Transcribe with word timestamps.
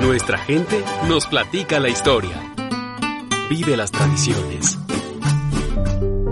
Nuestra 0.00 0.38
gente 0.38 0.82
nos 1.08 1.26
platica 1.26 1.80
la 1.80 1.88
historia. 1.88 2.40
Vive 3.50 3.76
las 3.76 3.90
tradiciones. 3.90 4.78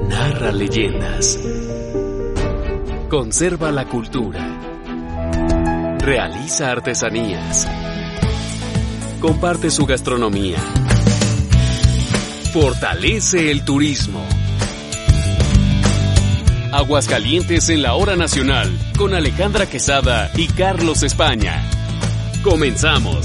Narra 0.08 0.52
leyendas. 0.52 1.38
Conserva 3.08 3.70
la 3.72 3.86
cultura. 3.86 4.60
Realiza 5.98 6.70
artesanías. 6.70 7.68
Comparte 9.20 9.70
su 9.70 9.86
gastronomía. 9.86 10.58
Fortalece 12.52 13.50
el 13.50 13.64
turismo. 13.64 14.24
Aguascalientes 16.72 17.68
en 17.68 17.82
la 17.82 17.94
hora 17.94 18.16
nacional 18.16 18.70
con 18.98 19.14
Alejandra 19.14 19.66
Quesada 19.66 20.30
y 20.34 20.48
Carlos 20.48 21.02
España. 21.02 21.62
Comenzamos. 22.44 23.24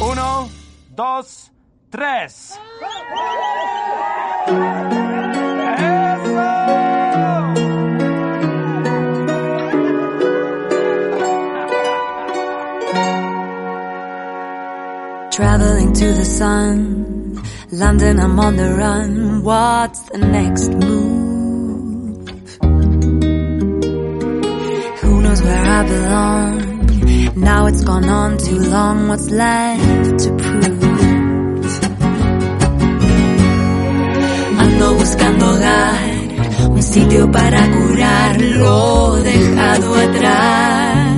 Uno, 0.00 0.48
dos, 0.96 1.50
tres. 1.90 2.58
Traveling 15.30 15.92
to 15.92 16.12
the 16.14 16.24
sun, 16.24 17.42
London, 17.70 18.18
I'm 18.18 18.40
on 18.40 18.56
the 18.56 18.74
run. 18.74 19.42
What's 19.42 20.00
the 20.04 20.18
next 20.18 20.70
move? 20.70 21.23
Knows 25.34 25.42
where 25.42 25.66
I 25.66 25.82
belong? 25.82 26.52
Now 27.34 27.66
it's 27.66 27.82
gone 27.82 28.08
on 28.08 28.38
too 28.38 28.56
long. 28.56 29.08
What's 29.08 29.28
left 29.30 30.18
to 30.22 30.30
prove? 30.36 30.78
Ando 34.62 34.94
buscando 34.94 35.44
hogar, 35.50 36.70
un 36.70 36.82
sitio 36.84 37.32
para 37.32 37.68
curar 37.68 38.40
lo 38.40 39.16
dejado 39.24 39.94
atrás. 40.06 41.14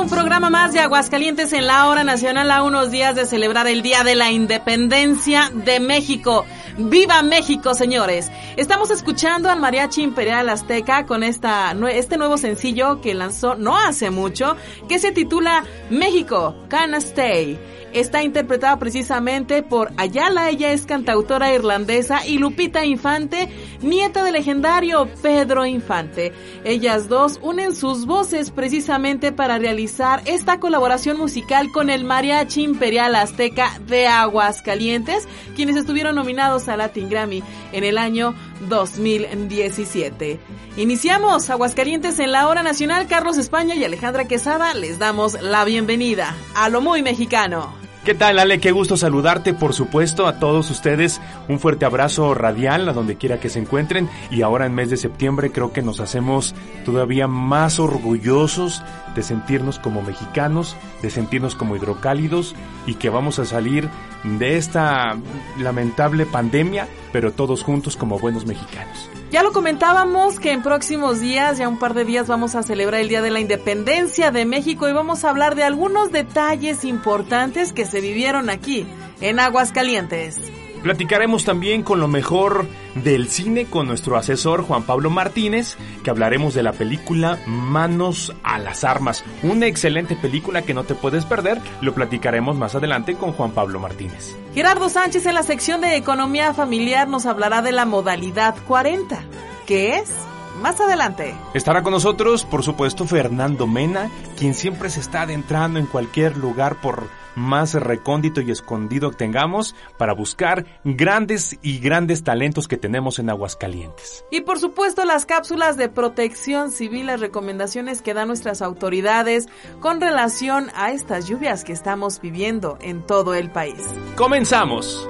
Un 0.00 0.08
programa 0.08 0.48
más 0.48 0.72
de 0.72 0.80
Aguascalientes 0.80 1.52
en 1.52 1.66
la 1.66 1.86
hora 1.86 2.04
nacional 2.04 2.50
a 2.50 2.62
unos 2.62 2.90
días 2.90 3.14
de 3.14 3.26
celebrar 3.26 3.66
el 3.66 3.82
Día 3.82 4.02
de 4.02 4.14
la 4.14 4.30
Independencia 4.30 5.50
de 5.52 5.78
México. 5.78 6.46
¡Viva 6.78 7.22
México, 7.22 7.74
señores! 7.74 8.30
Estamos 8.56 8.90
escuchando 8.90 9.50
al 9.50 9.60
Mariachi 9.60 10.02
Imperial 10.02 10.48
Azteca 10.48 11.04
con 11.04 11.22
esta, 11.22 11.76
este 11.92 12.16
nuevo 12.16 12.38
sencillo 12.38 13.02
que 13.02 13.12
lanzó 13.12 13.56
no 13.56 13.76
hace 13.76 14.10
mucho, 14.10 14.56
que 14.88 14.98
se 14.98 15.12
titula 15.12 15.64
México, 15.90 16.54
Can 16.68 16.94
Stay. 16.94 17.58
Está 17.92 18.22
interpretada 18.22 18.78
precisamente 18.78 19.64
por 19.64 19.90
Ayala, 19.96 20.48
ella 20.48 20.72
es 20.72 20.86
cantautora 20.86 21.52
irlandesa, 21.52 22.24
y 22.24 22.38
Lupita 22.38 22.84
Infante, 22.84 23.48
nieta 23.82 24.22
del 24.22 24.34
legendario 24.34 25.08
Pedro 25.20 25.66
Infante. 25.66 26.32
Ellas 26.64 27.08
dos 27.08 27.40
unen 27.42 27.74
sus 27.74 28.06
voces 28.06 28.52
precisamente 28.52 29.32
para 29.32 29.58
realizar 29.58 30.22
esta 30.26 30.60
colaboración 30.60 31.18
musical 31.18 31.72
con 31.72 31.90
el 31.90 32.04
Mariachi 32.04 32.62
Imperial 32.62 33.16
Azteca 33.16 33.80
de 33.88 34.06
Aguascalientes, 34.06 35.26
quienes 35.56 35.76
estuvieron 35.76 36.14
nominados 36.14 36.68
a 36.68 36.76
Latin 36.76 37.08
Grammy 37.08 37.42
en 37.72 37.82
el 37.82 37.98
año 37.98 38.36
2017. 38.68 40.38
Iniciamos 40.76 41.50
Aguascalientes 41.50 42.20
en 42.20 42.30
la 42.30 42.46
hora 42.46 42.62
nacional. 42.62 43.08
Carlos 43.08 43.36
España 43.36 43.74
y 43.74 43.84
Alejandra 43.84 44.28
Quesada 44.28 44.74
les 44.74 45.00
damos 45.00 45.42
la 45.42 45.64
bienvenida 45.64 46.36
a 46.54 46.68
lo 46.68 46.80
muy 46.80 47.02
mexicano. 47.02 47.79
¿Qué 48.10 48.16
tal, 48.16 48.40
Ale? 48.40 48.58
Qué 48.58 48.72
gusto 48.72 48.96
saludarte, 48.96 49.54
por 49.54 49.72
supuesto, 49.72 50.26
a 50.26 50.40
todos 50.40 50.68
ustedes. 50.68 51.20
Un 51.46 51.60
fuerte 51.60 51.84
abrazo 51.84 52.34
radial 52.34 52.88
a 52.88 52.92
donde 52.92 53.14
quiera 53.14 53.38
que 53.38 53.48
se 53.48 53.60
encuentren. 53.60 54.08
Y 54.32 54.42
ahora 54.42 54.66
en 54.66 54.74
mes 54.74 54.90
de 54.90 54.96
septiembre 54.96 55.52
creo 55.52 55.72
que 55.72 55.80
nos 55.80 56.00
hacemos 56.00 56.52
todavía 56.84 57.28
más 57.28 57.78
orgullosos 57.78 58.82
de 59.14 59.22
sentirnos 59.22 59.78
como 59.78 60.02
mexicanos, 60.02 60.76
de 61.02 61.10
sentirnos 61.10 61.54
como 61.54 61.76
hidrocálidos 61.76 62.56
y 62.84 62.94
que 62.94 63.10
vamos 63.10 63.38
a 63.38 63.44
salir 63.44 63.88
de 64.24 64.56
esta 64.56 65.16
lamentable 65.60 66.26
pandemia, 66.26 66.88
pero 67.12 67.30
todos 67.30 67.62
juntos 67.62 67.96
como 67.96 68.18
buenos 68.18 68.44
mexicanos. 68.44 69.08
Ya 69.30 69.44
lo 69.44 69.52
comentábamos 69.52 70.40
que 70.40 70.50
en 70.50 70.60
próximos 70.60 71.20
días, 71.20 71.58
ya 71.58 71.68
un 71.68 71.78
par 71.78 71.94
de 71.94 72.04
días, 72.04 72.26
vamos 72.26 72.56
a 72.56 72.64
celebrar 72.64 73.00
el 73.00 73.08
Día 73.08 73.22
de 73.22 73.30
la 73.30 73.38
Independencia 73.38 74.32
de 74.32 74.44
México 74.44 74.88
y 74.88 74.92
vamos 74.92 75.24
a 75.24 75.30
hablar 75.30 75.54
de 75.54 75.62
algunos 75.62 76.10
detalles 76.10 76.84
importantes 76.84 77.72
que 77.72 77.86
se 77.86 78.00
vivieron 78.00 78.50
aquí, 78.50 78.86
en 79.20 79.38
Aguascalientes. 79.38 80.36
Platicaremos 80.82 81.44
también 81.44 81.82
con 81.82 82.00
lo 82.00 82.08
mejor 82.08 82.66
del 82.94 83.28
cine 83.28 83.66
con 83.66 83.86
nuestro 83.86 84.16
asesor 84.16 84.62
Juan 84.62 84.84
Pablo 84.84 85.10
Martínez, 85.10 85.76
que 86.02 86.10
hablaremos 86.10 86.54
de 86.54 86.62
la 86.62 86.72
película 86.72 87.38
Manos 87.46 88.34
a 88.42 88.58
las 88.58 88.84
Armas, 88.84 89.22
una 89.42 89.66
excelente 89.66 90.16
película 90.16 90.62
que 90.62 90.74
no 90.74 90.84
te 90.84 90.94
puedes 90.94 91.24
perder, 91.26 91.60
lo 91.82 91.92
platicaremos 91.92 92.56
más 92.56 92.74
adelante 92.74 93.14
con 93.14 93.32
Juan 93.32 93.50
Pablo 93.50 93.78
Martínez. 93.78 94.34
Gerardo 94.54 94.88
Sánchez 94.88 95.26
en 95.26 95.34
la 95.34 95.42
sección 95.42 95.82
de 95.82 95.96
Economía 95.96 96.54
Familiar 96.54 97.08
nos 97.08 97.26
hablará 97.26 97.60
de 97.60 97.72
la 97.72 97.84
modalidad 97.84 98.56
40. 98.66 99.22
¿Qué 99.66 99.96
es? 99.96 100.29
Más 100.60 100.80
adelante. 100.80 101.34
Estará 101.54 101.82
con 101.82 101.92
nosotros, 101.92 102.44
por 102.44 102.62
supuesto, 102.62 103.06
Fernando 103.06 103.66
Mena, 103.66 104.10
quien 104.38 104.54
siempre 104.54 104.90
se 104.90 105.00
está 105.00 105.22
adentrando 105.22 105.78
en 105.78 105.86
cualquier 105.86 106.36
lugar 106.36 106.80
por 106.80 107.08
más 107.34 107.74
recóndito 107.74 108.40
y 108.40 108.50
escondido 108.50 109.10
que 109.10 109.16
tengamos 109.16 109.74
para 109.96 110.12
buscar 110.12 110.66
grandes 110.84 111.58
y 111.62 111.78
grandes 111.78 112.24
talentos 112.24 112.68
que 112.68 112.76
tenemos 112.76 113.18
en 113.18 113.30
Aguascalientes. 113.30 114.24
Y 114.30 114.42
por 114.42 114.58
supuesto 114.58 115.04
las 115.04 115.26
cápsulas 115.26 115.76
de 115.76 115.88
protección 115.88 116.70
civil, 116.70 117.06
las 117.06 117.20
recomendaciones 117.20 118.02
que 118.02 118.14
dan 118.14 118.28
nuestras 118.28 118.62
autoridades 118.62 119.48
con 119.80 120.00
relación 120.00 120.70
a 120.74 120.92
estas 120.92 121.28
lluvias 121.28 121.64
que 121.64 121.72
estamos 121.72 122.20
viviendo 122.20 122.78
en 122.80 123.02
todo 123.02 123.34
el 123.34 123.50
país. 123.50 123.86
¡Comenzamos! 124.16 125.08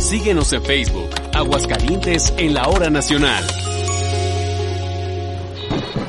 Síguenos 0.00 0.52
en 0.54 0.62
Facebook, 0.64 1.10
Aguascalientes 1.34 2.32
en 2.38 2.54
la 2.54 2.66
hora 2.68 2.88
nacional. 2.88 3.44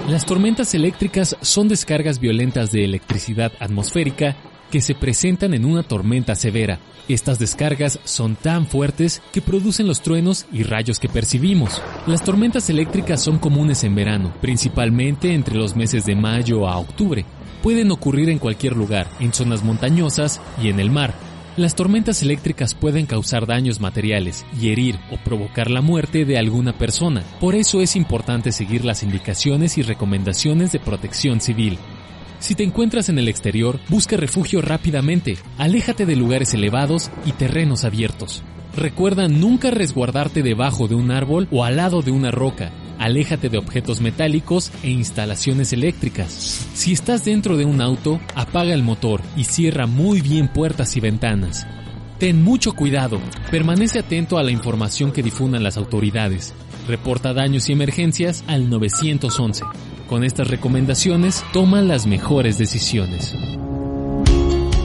Las 0.08 0.26
tormentas 0.26 0.74
eléctricas 0.74 1.36
son 1.42 1.68
descargas 1.68 2.20
violentas 2.20 2.72
de 2.72 2.86
electricidad 2.86 3.52
atmosférica 3.60 4.38
que 4.72 4.82
se 4.82 4.96
presentan 4.96 5.54
en 5.54 5.66
una 5.66 5.84
tormenta 5.84 6.36
severa. 6.36 6.80
Estas 7.10 7.38
descargas 7.38 8.00
son 8.06 8.38
tan 8.38 8.66
fuertes 8.66 9.22
que 9.34 9.42
producen 9.42 9.88
los 9.88 10.02
truenos 10.02 10.46
y 10.54 10.64
rayos 10.64 10.98
que 10.98 11.10
percibimos. 11.10 11.82
Las 12.08 12.24
tormentas 12.24 12.70
eléctricas 12.70 13.22
son 13.22 13.40
comunes 13.40 13.84
en 13.84 13.94
verano, 13.94 14.34
principalmente 14.40 15.34
entre 15.34 15.56
los 15.56 15.76
meses 15.76 16.06
de 16.06 16.16
mayo 16.16 16.68
a 16.68 16.78
octubre. 16.78 17.26
Pueden 17.62 17.92
ocurrir 17.92 18.30
en 18.30 18.40
cualquier 18.40 18.76
lugar, 18.76 19.08
en 19.20 19.34
zonas 19.34 19.64
montañosas 19.64 20.40
y 20.64 20.70
en 20.70 20.80
el 20.80 20.90
mar. 20.90 21.14
Las 21.58 21.76
tormentas 21.76 22.22
eléctricas 22.22 22.74
pueden 22.74 23.06
causar 23.06 23.46
daños 23.46 23.82
materiales 23.82 24.46
y 24.58 24.70
herir 24.70 24.98
o 25.12 25.18
provocar 25.18 25.70
la 25.70 25.82
muerte 25.82 26.24
de 26.24 26.38
alguna 26.38 26.78
persona. 26.78 27.24
Por 27.42 27.56
eso 27.56 27.82
es 27.82 27.98
importante 27.98 28.54
seguir 28.54 28.86
las 28.86 29.04
indicaciones 29.04 29.78
y 29.78 29.82
recomendaciones 29.82 30.72
de 30.72 30.80
protección 30.80 31.42
civil. 31.42 31.78
Si 32.40 32.56
te 32.56 32.64
encuentras 32.64 33.10
en 33.10 33.20
el 33.20 33.28
exterior, 33.28 33.82
busca 33.90 34.16
refugio 34.16 34.62
rápidamente, 34.62 35.38
aléjate 35.58 36.06
de 36.06 36.16
lugares 36.16 36.54
elevados 36.54 37.12
y 37.26 37.34
terrenos 37.34 37.84
abiertos. 37.84 38.44
Recuerda 38.74 39.28
nunca 39.28 39.72
resguardarte 39.72 40.44
debajo 40.44 40.88
de 40.88 40.96
un 40.96 41.12
árbol 41.12 41.50
o 41.52 41.66
al 41.66 41.76
lado 41.76 42.02
de 42.02 42.12
una 42.12 42.32
roca. 42.32 42.72
Aléjate 43.02 43.50
de 43.50 43.58
objetos 43.58 44.00
metálicos 44.00 44.72
e 44.84 44.92
instalaciones 44.92 45.74
eléctricas. 45.74 46.68
Si 46.76 46.94
estás 46.94 47.26
dentro 47.26 47.58
de 47.58 47.66
un 47.66 47.82
auto, 47.82 48.22
apaga 48.36 48.76
el 48.76 48.84
motor 48.84 49.24
y 49.36 49.46
cierra 49.46 49.88
muy 49.88 50.22
bien 50.22 50.48
puertas 50.48 50.96
y 50.96 51.00
ventanas. 51.00 51.66
Ten 52.20 52.44
mucho 52.44 52.74
cuidado, 52.74 53.20
permanece 53.50 53.98
atento 53.98 54.38
a 54.38 54.44
la 54.44 54.52
información 54.52 55.12
que 55.12 55.24
difundan 55.24 55.64
las 55.64 55.78
autoridades. 55.78 56.54
Reporta 56.88 57.34
daños 57.34 57.70
y 57.70 57.74
emergencias 57.74 58.44
al 58.46 58.70
911. 58.70 59.64
Con 60.08 60.24
estas 60.24 60.50
recomendaciones, 60.50 61.44
toma 61.54 61.82
las 61.82 62.06
mejores 62.06 62.60
decisiones. 62.60 63.36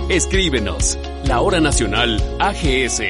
Escríbenos 0.09 0.99
la 1.27 1.43
hora 1.43 1.61
nacional 1.61 2.19
ags. 2.39 3.03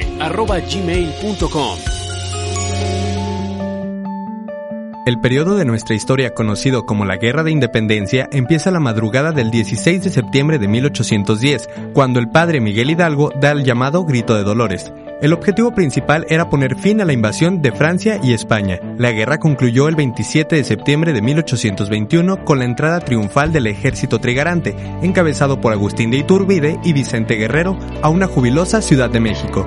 El 5.07 5.21
periodo 5.21 5.55
de 5.55 5.63
nuestra 5.63 5.95
historia 5.95 6.33
conocido 6.33 6.85
como 6.85 7.05
la 7.05 7.15
Guerra 7.15 7.41
de 7.41 7.51
Independencia 7.51 8.27
empieza 8.29 8.71
la 8.71 8.81
madrugada 8.81 9.31
del 9.31 9.51
16 9.51 10.03
de 10.03 10.09
septiembre 10.09 10.59
de 10.59 10.67
1810, 10.67 11.69
cuando 11.93 12.19
el 12.19 12.27
padre 12.27 12.59
Miguel 12.59 12.89
Hidalgo 12.89 13.31
da 13.39 13.51
el 13.51 13.63
llamado 13.63 14.03
Grito 14.03 14.35
de 14.35 14.43
Dolores. 14.43 14.91
El 15.21 15.31
objetivo 15.31 15.73
principal 15.73 16.25
era 16.27 16.49
poner 16.49 16.75
fin 16.75 16.99
a 16.99 17.05
la 17.05 17.13
invasión 17.13 17.61
de 17.61 17.71
Francia 17.71 18.19
y 18.21 18.33
España. 18.33 18.81
La 18.97 19.11
guerra 19.11 19.37
concluyó 19.37 19.87
el 19.87 19.95
27 19.95 20.57
de 20.57 20.65
septiembre 20.65 21.13
de 21.13 21.21
1821 21.21 22.43
con 22.43 22.59
la 22.59 22.65
entrada 22.65 22.99
triunfal 22.99 23.53
del 23.53 23.67
ejército 23.67 24.19
trigarante, 24.19 24.75
encabezado 25.01 25.61
por 25.61 25.71
Agustín 25.71 26.11
de 26.11 26.17
Iturbide 26.17 26.81
y 26.83 26.91
Vicente 26.91 27.35
Guerrero, 27.35 27.79
a 28.01 28.09
una 28.09 28.27
jubilosa 28.27 28.81
Ciudad 28.81 29.09
de 29.09 29.21
México. 29.21 29.65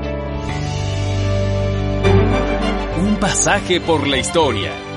Un 3.03 3.17
pasaje 3.17 3.81
por 3.81 4.07
la 4.07 4.19
historia. 4.19 4.90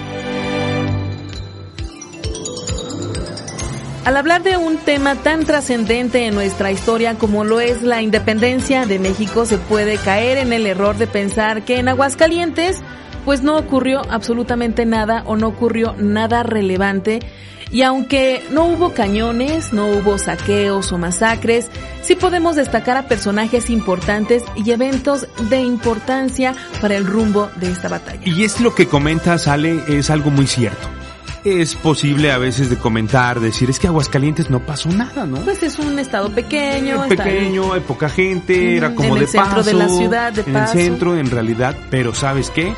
Al 4.06 4.18
hablar 4.18 4.44
de 4.44 4.58
un 4.58 4.76
tema 4.76 5.16
tan 5.16 5.46
trascendente 5.46 6.26
en 6.26 6.36
nuestra 6.36 6.74
historia 6.74 7.16
como 7.16 7.46
lo 7.46 7.62
es 7.62 7.84
la 7.84 8.02
independencia 8.02 8.86
de 8.86 9.00
México, 9.00 9.46
se 9.46 9.58
puede 9.58 9.96
caer 9.98 10.38
en 10.40 10.52
el 10.52 10.68
error 10.68 10.98
de 10.98 11.08
pensar 11.08 11.64
que 11.64 11.78
en 11.78 11.88
Aguascalientes 11.88 12.82
pues 13.24 13.44
no 13.44 13.58
ocurrió 13.58 14.02
absolutamente 14.10 14.86
nada 14.86 15.24
o 15.26 15.38
no 15.38 15.48
ocurrió 15.48 15.96
nada 15.98 16.44
relevante. 16.44 17.22
Y 17.72 17.84
aunque 17.84 18.44
no 18.52 18.66
hubo 18.66 18.94
cañones, 18.94 19.72
no 19.72 19.88
hubo 19.88 20.18
saqueos 20.18 20.92
o 20.92 20.98
masacres, 20.98 21.70
sí 22.02 22.16
podemos 22.16 22.58
destacar 22.58 22.98
a 22.98 23.08
personajes 23.08 23.70
importantes 23.70 24.44
y 24.58 24.72
eventos 24.72 25.28
de 25.50 25.62
importancia 25.62 26.54
para 26.82 26.98
el 26.98 27.06
rumbo 27.06 27.50
de 27.56 27.72
esta 27.72 27.88
batalla. 27.88 28.22
Y 28.26 28.44
es 28.44 28.60
lo 28.60 28.76
que 28.76 28.86
comentas, 28.86 29.48
Ale, 29.48 29.82
es 29.88 30.10
algo 30.10 30.30
muy 30.30 30.46
cierto 30.46 31.03
es 31.44 31.76
posible 31.76 32.32
a 32.32 32.38
veces 32.38 32.70
de 32.70 32.78
comentar, 32.78 33.40
decir, 33.40 33.70
es 33.70 33.80
que 33.80 33.88
Aguascalientes 33.88 34.50
no 34.50 34.66
pasó 34.66 34.90
nada, 34.90 35.26
¿no? 35.26 35.38
Pues 35.38 35.62
es 35.64 35.78
un 35.80 36.00
estado 36.00 36.30
pequeño. 36.30 37.08
pequeño, 37.08 37.74
hay 37.74 37.82
poca 37.82 38.10
gente, 38.10 38.78
era 38.78 38.96
como 38.96 39.10
en 39.10 39.16
de 39.16 39.22
el 39.22 39.28
centro 39.28 39.64
de 39.64 39.74
la 39.74 39.90
ciudad, 39.90 40.34
de 40.34 40.42
En 40.42 40.56
el 40.56 40.68
centro, 40.68 41.18
en 41.18 41.30
realidad, 41.30 41.76
pero 41.90 42.14
¿sabes 42.14 42.50
qué? 42.50 42.74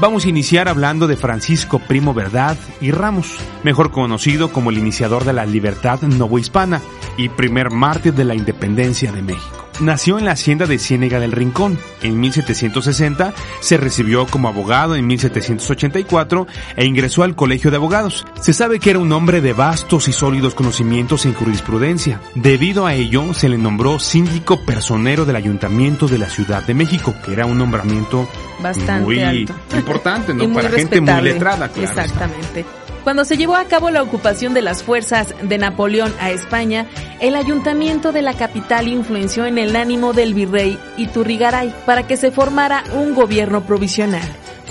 Vamos 0.00 0.24
a 0.24 0.28
iniciar 0.28 0.68
hablando 0.68 1.06
de 1.06 1.16
Francisco 1.16 1.78
Primo 1.78 2.12
Verdad 2.12 2.56
y 2.80 2.90
Ramos, 2.90 3.36
mejor 3.62 3.90
conocido 3.92 4.52
como 4.52 4.70
el 4.70 4.78
iniciador 4.78 5.24
de 5.24 5.32
la 5.32 5.46
libertad 5.46 6.02
novohispana 6.02 6.82
y 7.16 7.28
primer 7.28 7.70
mártir 7.70 8.14
de 8.14 8.24
la 8.24 8.34
independencia 8.34 9.12
de 9.12 9.22
México. 9.22 9.61
Nació 9.80 10.18
en 10.18 10.24
la 10.24 10.32
hacienda 10.32 10.66
de 10.66 10.78
Ciénega 10.78 11.18
del 11.18 11.32
Rincón 11.32 11.78
en 12.02 12.20
1760, 12.20 13.32
se 13.60 13.76
recibió 13.76 14.26
como 14.26 14.48
abogado 14.48 14.94
en 14.94 15.06
1784 15.06 16.46
e 16.76 16.84
ingresó 16.84 17.22
al 17.22 17.34
Colegio 17.34 17.70
de 17.70 17.76
Abogados. 17.76 18.26
Se 18.40 18.52
sabe 18.52 18.78
que 18.78 18.90
era 18.90 18.98
un 18.98 19.12
hombre 19.12 19.40
de 19.40 19.52
vastos 19.52 20.08
y 20.08 20.12
sólidos 20.12 20.54
conocimientos 20.54 21.26
en 21.26 21.34
jurisprudencia. 21.34 22.20
Debido 22.34 22.86
a 22.86 22.94
ello, 22.94 23.34
se 23.34 23.48
le 23.48 23.58
nombró 23.58 23.98
síndico 23.98 24.60
personero 24.64 25.24
del 25.24 25.36
Ayuntamiento 25.36 26.06
de 26.06 26.18
la 26.18 26.28
Ciudad 26.28 26.62
de 26.62 26.74
México, 26.74 27.14
que 27.24 27.32
era 27.32 27.46
un 27.46 27.58
nombramiento 27.58 28.28
bastante 28.60 29.04
muy 29.04 29.20
alto. 29.20 29.54
importante, 29.74 30.34
¿no? 30.34 30.52
Para 30.52 30.70
gente 30.70 31.00
muy 31.00 31.22
letrada, 31.22 31.68
claro. 31.68 31.88
Exactamente. 31.88 32.64
Cuando 33.04 33.24
se 33.24 33.36
llevó 33.36 33.56
a 33.56 33.64
cabo 33.64 33.90
la 33.90 34.02
ocupación 34.02 34.54
de 34.54 34.62
las 34.62 34.84
fuerzas 34.84 35.34
de 35.42 35.58
Napoleón 35.58 36.14
a 36.20 36.30
España, 36.30 36.86
el 37.20 37.34
ayuntamiento 37.34 38.12
de 38.12 38.22
la 38.22 38.34
capital 38.34 38.86
influenció 38.86 39.44
en 39.44 39.58
el 39.58 39.74
ánimo 39.74 40.12
del 40.12 40.34
virrey 40.34 40.78
Iturrigaray 40.96 41.74
para 41.84 42.06
que 42.06 42.16
se 42.16 42.30
formara 42.30 42.84
un 42.94 43.14
gobierno 43.14 43.62
provisional, 43.64 44.22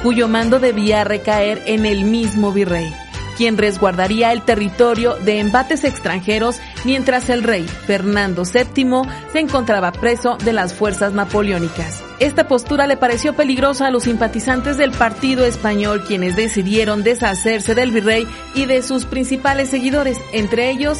cuyo 0.02 0.30
mando 0.30 0.60
debía 0.60 1.04
recaer 1.04 1.62
en 1.66 1.86
el 1.86 2.06
mismo 2.06 2.54
virrey, 2.54 2.94
quien 3.38 3.58
resguardaría 3.58 4.32
el 4.32 4.44
territorio 4.44 5.16
de 5.16 5.40
embates 5.40 5.84
extranjeros 5.84 6.62
mientras 6.86 7.30
el 7.30 7.44
rey 7.44 7.68
Fernando 7.68 8.44
VII 8.44 9.02
se 9.34 9.40
encontraba 9.40 9.92
preso 9.92 10.38
de 10.38 10.54
las 10.54 10.74
fuerzas 10.74 11.12
napoleónicas. 11.12 12.11
Esta 12.22 12.48
postura 12.48 12.86
le 12.86 12.98
pareció 12.98 13.34
peligrosa 13.34 13.88
a 13.88 13.90
los 13.90 14.04
simpatizantes 14.04 14.78
del 14.78 14.92
partido 14.92 15.44
español 15.44 16.04
quienes 16.06 16.36
decidieron 16.36 17.02
deshacerse 17.02 17.74
del 17.74 17.90
virrey 17.90 18.28
y 18.54 18.68
de 18.68 18.84
sus 18.84 19.06
principales 19.06 19.70
seguidores, 19.70 20.22
entre 20.32 20.70
ellos 20.70 21.00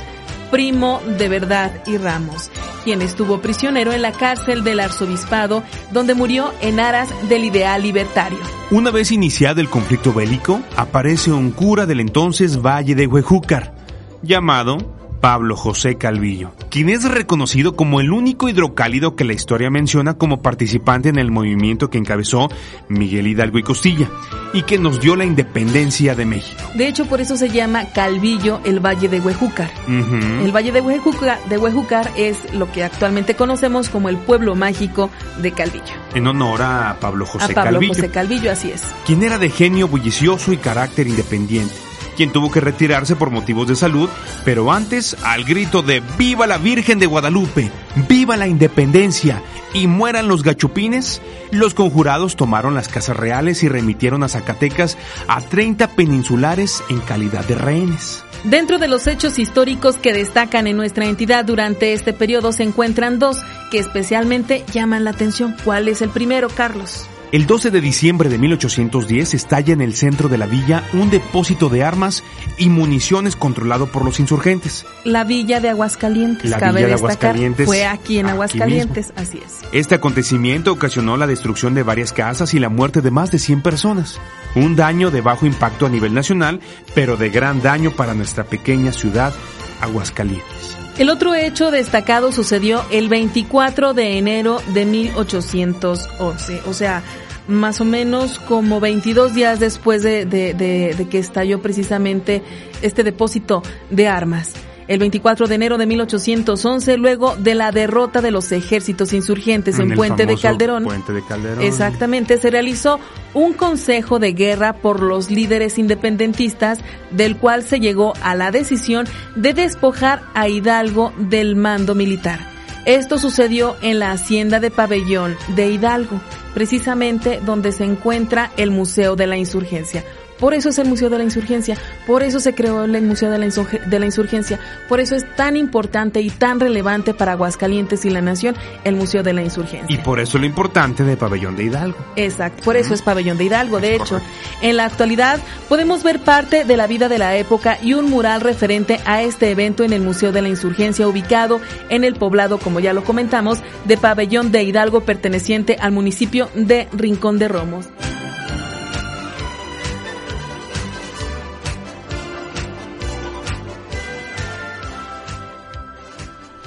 Primo 0.50 1.00
de 1.20 1.30
Verdad 1.30 1.84
y 1.86 1.98
Ramos, 1.98 2.50
quien 2.84 3.04
estuvo 3.04 3.40
prisionero 3.40 3.94
en 3.94 4.02
la 4.02 4.14
cárcel 4.14 4.64
del 4.64 4.80
arzobispado 4.80 5.62
donde 5.92 6.16
murió 6.16 6.56
en 6.60 6.80
aras 6.80 7.10
del 7.30 7.44
ideal 7.44 7.84
libertario. 7.84 8.40
Una 8.72 8.90
vez 8.90 9.12
iniciado 9.12 9.62
el 9.62 9.70
conflicto 9.70 10.12
bélico, 10.14 10.60
aparece 10.76 11.32
un 11.32 11.52
cura 11.52 11.86
del 11.86 12.00
entonces 12.00 12.64
Valle 12.64 12.96
de 12.96 13.06
Huejúcar, 13.06 13.76
llamado 14.24 15.01
Pablo 15.22 15.56
José 15.56 15.98
Calvillo, 15.98 16.52
quien 16.70 16.90
es 16.90 17.10
reconocido 17.10 17.76
como 17.76 18.02
el 18.02 18.12
único 18.12 18.50
hidrocálido 18.50 19.16
que 19.16 19.24
la 19.24 19.34
historia 19.34 19.70
menciona 19.70 20.16
como 20.16 20.42
participante 20.42 21.10
en 21.10 21.20
el 21.20 21.32
movimiento 21.32 21.90
que 21.90 22.00
encabezó 22.00 22.50
Miguel 22.90 23.28
Hidalgo 23.28 23.60
y 23.60 23.64
Costilla, 23.64 24.10
y 24.54 24.64
que 24.64 24.80
nos 24.80 25.00
dio 25.00 25.16
la 25.16 25.24
independencia 25.24 26.16
de 26.16 26.26
México. 26.26 26.62
De 26.76 26.88
hecho, 26.88 27.06
por 27.06 27.22
eso 27.22 27.38
se 27.38 27.50
llama 27.50 27.86
Calvillo 27.94 28.60
el 28.66 28.80
Valle 28.80 29.08
de 29.08 29.20
Huejúcar. 29.20 29.72
Ujú. 29.88 30.44
El 30.44 30.52
Valle 30.54 30.72
de 30.72 30.82
Huejúcar, 30.82 31.40
de 31.48 31.58
Huejúcar 31.58 32.12
es 32.18 32.54
lo 32.54 32.72
que 32.72 32.84
actualmente 32.84 33.36
conocemos 33.36 33.90
como 33.90 34.10
el 34.10 34.18
pueblo 34.18 34.56
mágico 34.56 35.10
de 35.42 35.52
Calvillo. 35.52 35.94
En 36.16 36.28
honor 36.28 36.62
a 36.64 36.98
Pablo 37.00 37.26
José 37.26 37.46
a 37.46 37.48
Pablo 37.56 37.74
Calvillo, 37.74 37.94
José 37.94 38.10
Calvillo, 38.10 38.52
así 38.52 38.72
es. 38.72 38.84
quien 39.06 39.22
era 39.24 39.38
de 39.38 39.50
genio 39.50 39.88
bullicioso 39.88 40.52
y 40.52 40.58
carácter 40.58 41.08
independiente, 41.08 41.74
quien 42.22 42.32
tuvo 42.32 42.52
que 42.52 42.60
retirarse 42.60 43.16
por 43.16 43.32
motivos 43.32 43.68
de 43.68 43.76
salud, 43.76 44.08
pero 44.46 44.72
antes 44.72 45.18
al 45.24 45.44
grito 45.44 45.82
de 45.82 46.04
¡Viva 46.20 46.46
la 46.46 46.60
Virgen 46.60 47.00
de 47.00 47.08
Guadalupe! 47.08 47.72
¡Viva 48.08 48.38
la 48.38 48.46
Independencia! 48.46 49.42
y 49.74 49.88
mueran 49.88 50.28
los 50.28 50.44
gachupines, 50.44 51.20
los 51.50 51.74
conjurados 51.74 52.36
tomaron 52.36 52.76
las 52.76 52.90
casas 52.90 53.18
reales 53.18 53.64
y 53.64 53.70
remitieron 53.70 54.22
a 54.22 54.28
Zacatecas 54.28 55.00
a 55.28 55.42
30 55.42 55.88
peninsulares 55.96 56.84
en 56.90 57.00
calidad 57.00 57.44
de 57.46 57.56
rehenes. 57.56 58.24
Dentro 58.44 58.78
de 58.78 58.88
los 58.88 59.08
hechos 59.08 59.40
históricos 59.40 59.96
que 59.96 60.14
destacan 60.14 60.68
en 60.68 60.78
nuestra 60.78 61.06
entidad 61.06 61.44
durante 61.44 61.94
este 61.94 62.14
periodo 62.14 62.52
se 62.52 62.64
encuentran 62.64 63.18
dos 63.18 63.38
que 63.72 63.80
especialmente 63.80 64.64
llaman 64.72 65.06
la 65.06 65.12
atención. 65.12 65.56
¿Cuál 65.64 65.88
es 65.88 66.04
el 66.04 66.10
primero, 66.10 66.50
Carlos? 66.50 67.08
El 67.32 67.48
12 67.48 67.72
de 67.72 67.80
diciembre 67.80 68.28
de 68.28 68.38
1810 68.38 69.34
estalla 69.36 69.74
en 69.74 69.80
el 69.80 69.96
centro 69.96 70.28
de 70.28 70.38
la 70.38 70.48
villa 70.48 70.84
un 70.92 71.10
depósito 71.10 71.70
de 71.70 71.82
armas 71.82 72.26
y 72.58 72.68
municiones 72.68 73.38
controlado 73.38 73.88
por 73.88 74.04
los 74.04 74.20
insurgentes. 74.20 74.86
La 75.06 75.24
villa 75.24 75.62
de 75.62 75.70
Aguascalientes, 75.70 76.50
La 76.50 76.60
cabe 76.60 76.82
villa 76.82 76.88
de 76.88 76.92
destacar, 76.92 77.30
Aguascalientes, 77.30 77.66
fue 77.66 77.86
aquí 77.86 78.20
en 78.20 78.26
aquí 78.26 78.34
Aguascalientes, 78.34 79.14
así 79.16 79.38
es. 79.38 79.60
Este 79.72 79.96
acontecimiento 79.96 80.74
ocasionó 80.74 81.16
la 81.16 81.26
destrucción 81.26 81.74
de 81.74 81.84
varias 81.84 82.12
casas 82.12 82.54
y 82.54 82.60
la 82.60 82.68
muerte 82.68 83.00
de 83.00 83.12
más 83.12 83.32
de 83.32 83.40
100 83.40 83.62
personas. 83.62 84.20
Un 84.56 84.76
daño 84.76 85.10
de 85.10 85.22
bajo 85.22 85.46
impacto 85.46 85.86
a 85.86 85.90
nivel 85.90 86.14
nacional, 86.14 86.60
pero 86.94 87.16
de 87.16 87.30
gran 87.30 87.62
daño 87.62 87.92
para 87.92 88.14
nuestra 88.14 88.44
pequeña 88.44 88.92
ciudad, 88.92 89.34
Aguascalientes. 89.80 90.71
El 91.02 91.10
otro 91.10 91.34
hecho 91.34 91.72
destacado 91.72 92.32
sucedió 92.32 92.86
el 92.92 93.10
24 93.10 93.96
de 93.96 94.20
enero 94.20 94.62
de 94.72 94.86
1811, 94.86 96.62
o 96.68 96.74
sea, 96.74 97.02
más 97.48 97.82
o 97.82 97.86
menos 97.86 98.38
como 98.38 98.80
22 98.80 99.34
días 99.34 99.60
después 99.60 100.04
de, 100.04 100.28
de- 100.28 101.08
que 101.10 101.18
estalló 101.18 101.60
precisamente 101.60 102.44
este 102.84 103.04
depósito 103.04 103.64
de 103.90 104.08
armas. 104.08 104.54
El 104.88 105.00
24 105.00 105.48
de 105.48 105.56
enero 105.56 105.78
de 105.78 105.86
1811, 105.86 106.98
luego 106.98 107.36
de 107.36 107.56
la 107.56 107.72
derrota 107.72 108.22
de 108.22 108.32
los 108.32 108.52
ejércitos 108.52 109.14
insurgentes 109.14 109.80
en, 109.80 109.94
Puente, 109.96 110.26
de 110.26 110.38
Calderón, 110.38 110.84
Puente 110.84 111.14
de 111.14 111.24
Calderón. 111.24 111.64
Exactamente, 111.64 112.38
se 112.38 112.50
realizó 112.50 113.00
un 113.34 113.54
consejo 113.54 114.20
de 114.20 114.34
guerra 114.34 114.74
por 114.74 115.02
los 115.02 115.32
líderes 115.32 115.78
independentistas, 115.78 116.80
del 117.12 117.38
cual 117.38 117.64
se 117.64 117.80
llegó 117.80 118.14
a 118.22 118.36
la 118.36 118.52
decisión 118.52 119.08
de 119.36 119.54
despojar 119.54 120.22
a 120.34 120.48
Hidalgo 120.48 121.14
del 121.18 121.56
mando 121.56 121.96
militar. 121.96 122.52
Esto 122.86 123.20
sucedió 123.20 123.76
en 123.82 124.00
la 124.00 124.12
hacienda 124.12 124.60
de 124.60 124.72
Pabellón 124.72 125.36
de 125.56 125.72
Hidalgo, 125.72 126.20
precisamente 126.56 127.40
donde 127.46 127.72
se 127.72 127.84
encuentra 127.84 128.52
el 128.58 128.72
Museo 128.72 129.16
de 129.16 129.28
la 129.28 129.38
Insurgencia. 129.38 130.04
Por 130.42 130.56
eso 130.56 130.70
es 130.70 130.80
el 130.80 130.90
Museo 130.90 131.12
de 131.12 131.20
la 131.20 131.24
Insurgencia, 131.24 131.78
por 132.08 132.24
eso 132.24 132.40
se 132.40 132.56
creó 132.56 132.84
el 132.84 133.02
Museo 133.04 133.30
de 133.30 133.38
la, 133.38 133.46
de 133.46 134.00
la, 134.00 134.06
Insurgencia, 134.06 134.60
por 134.90 135.00
eso 135.00 135.16
es 135.16 135.24
tan 135.36 135.56
importante 135.56 136.20
y 136.20 136.32
tan 136.32 136.60
relevante 136.60 137.14
para 137.14 137.34
Aguascalientes 137.34 138.06
y 138.06 138.10
la 138.10 138.22
Nación 138.22 138.56
el 138.84 138.96
Museo 138.96 139.22
de 139.22 139.34
la 139.34 139.44
Insurgencia. 139.44 139.86
Y 139.88 140.00
por 140.00 140.20
eso 140.20 140.40
lo 140.40 140.48
importante 140.48 141.04
de 141.04 141.16
Pabellón 141.16 141.56
de 141.56 141.66
Hidalgo. 141.66 141.98
Exacto, 142.16 142.64
por 142.64 142.76
eso 142.76 142.96
es 142.96 143.04
Pabellón 143.04 143.38
de 143.38 143.44
Hidalgo. 143.44 143.80
De 143.80 143.96
hecho, 143.96 144.20
en 144.64 144.78
la 144.78 144.86
actualidad 144.86 145.40
podemos 145.70 146.02
ver 146.02 146.20
parte 146.20 146.66
de 146.66 146.76
la 146.76 146.88
vida 146.88 147.08
de 147.08 147.20
la 147.20 147.38
época 147.38 147.78
y 147.80 147.94
un 147.94 148.10
mural 148.10 148.42
referente 148.42 149.00
a 149.06 149.22
este 149.22 149.52
evento 149.52 149.84
en 149.84 149.94
el 149.94 150.02
Museo 150.02 150.32
de 150.32 150.42
la 150.42 150.50
Insurgencia 150.50 151.08
ubicado 151.08 151.62
en 151.90 152.04
el 152.04 152.16
poblado, 152.16 152.58
como 152.58 152.80
ya 152.80 152.94
lo 152.94 153.04
comentamos, 153.04 153.60
de 153.86 153.96
Pabellón 153.96 154.52
de 154.52 154.64
Hidalgo 154.64 155.02
perteneciente 155.02 155.78
al 155.80 155.92
municipio 155.92 156.50
de 156.56 156.88
Rincón 156.94 157.38
de 157.38 157.48
Romos. 157.48 157.88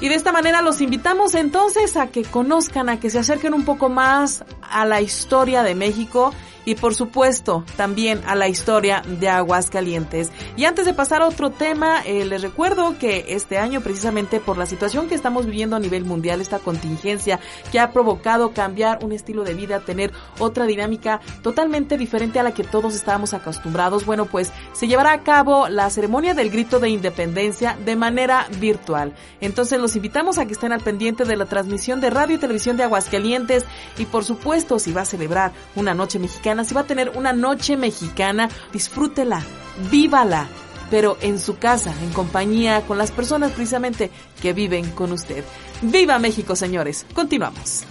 Y 0.05 0.09
de 0.11 0.17
esta 0.17 0.33
manera 0.33 0.61
los 0.61 0.83
invitamos 0.83 1.35
entonces 1.35 1.97
a 1.97 2.09
que 2.09 2.25
conozcan, 2.25 2.91
a 2.91 3.01
que 3.01 3.09
se 3.09 3.21
acerquen 3.21 3.55
un 3.55 3.65
poco 3.65 3.89
más 3.89 4.45
a 4.61 4.85
la 4.85 5.01
historia 5.01 5.63
de 5.63 5.75
México 5.75 6.35
y 6.65 6.75
por 6.75 6.95
supuesto 6.95 7.65
también 7.77 8.21
a 8.27 8.35
la 8.35 8.49
historia 8.49 9.03
de 9.07 9.29
Aguascalientes. 9.29 10.31
Y 10.57 10.65
antes 10.65 10.87
de 10.87 10.95
pasar 10.95 11.23
a 11.23 11.29
otro 11.29 11.51
tema, 11.51 12.03
eh, 12.03 12.25
les 12.25 12.43
recuerdo 12.43 12.97
que 12.99 13.27
este 13.29 13.59
año 13.59 13.81
precisamente 13.81 14.41
por 14.41 14.59
la 14.59 14.67
situación 14.67 15.09
que 15.09 15.15
estamos 15.15 15.47
viviendo 15.47 15.77
a 15.77 15.81
nivel 15.81 16.05
mundial, 16.05 16.41
esta 16.41 16.59
contingencia 16.59 17.41
que 17.71 17.81
ha 17.81 17.93
provocado 17.93 18.53
cambiar 18.53 19.05
un 19.05 19.13
estilo 19.13 19.45
de 19.45 19.55
vida, 19.55 19.81
tener 19.81 20.13
otra 20.39 20.67
dinámica 20.67 21.21
totalmente 21.43 21.99
diferente 21.99 22.39
a 22.39 22.43
la 22.43 22.55
que 22.55 22.65
todos 22.65 22.95
estábamos 22.95 23.35
acostumbrados, 23.35 24.07
bueno 24.07 24.27
pues 24.27 24.53
se 24.73 24.87
llevará 24.87 25.13
a 25.13 25.23
cabo 25.23 25.69
la 25.69 25.91
ceremonia 25.91 26.35
del 26.35 26.51
grito 26.51 26.81
de 26.81 26.89
independencia 26.89 27.77
de 27.85 27.97
manera 27.97 28.47
virtual. 28.61 29.15
Entonces 29.41 29.81
los 29.81 29.97
invitamos 29.97 30.39
a 30.39 30.47
que 30.47 30.53
estén 30.53 30.73
al 30.73 30.81
pendiente 30.81 31.25
de 31.25 31.37
la 31.37 31.47
transmisión 31.47 32.01
de 32.01 32.11
radio 32.11 32.37
y 32.37 32.39
televisión 32.39 32.77
de 32.77 32.85
Aguascalientes 32.85 33.65
y 33.99 34.07
por 34.07 34.25
supuesto 34.25 34.79
si 34.79 34.93
va 34.93 35.03
a 35.03 35.07
celebrar 35.07 35.53
una 35.75 35.95
noche 35.95 36.19
mexicana 36.19 36.54
si 36.63 36.75
va 36.75 36.83
a 36.83 36.87
tener 36.87 37.11
una 37.17 37.33
noche 37.33 37.77
mexicana, 37.77 38.49
disfrútela, 38.73 39.43
vívala, 39.91 40.47
pero 40.91 41.17
en 41.21 41.41
su 41.41 41.59
casa, 41.59 41.93
en 42.03 42.11
compañía 42.11 42.83
con 42.83 42.99
las 42.99 43.11
personas 43.11 43.51
precisamente 43.51 44.11
que 44.41 44.53
viven 44.53 44.91
con 44.93 45.11
usted. 45.11 45.43
¡Viva 45.83 46.19
México, 46.19 46.55
señores! 46.55 47.07
Continuamos. 47.15 47.85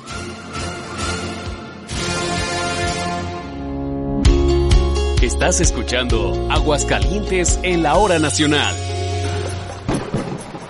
Estás 5.21 5.61
escuchando 5.61 6.47
Aguascalientes 6.51 7.59
en 7.63 7.81
la 7.81 7.95
hora 7.95 8.19
nacional. 8.19 8.92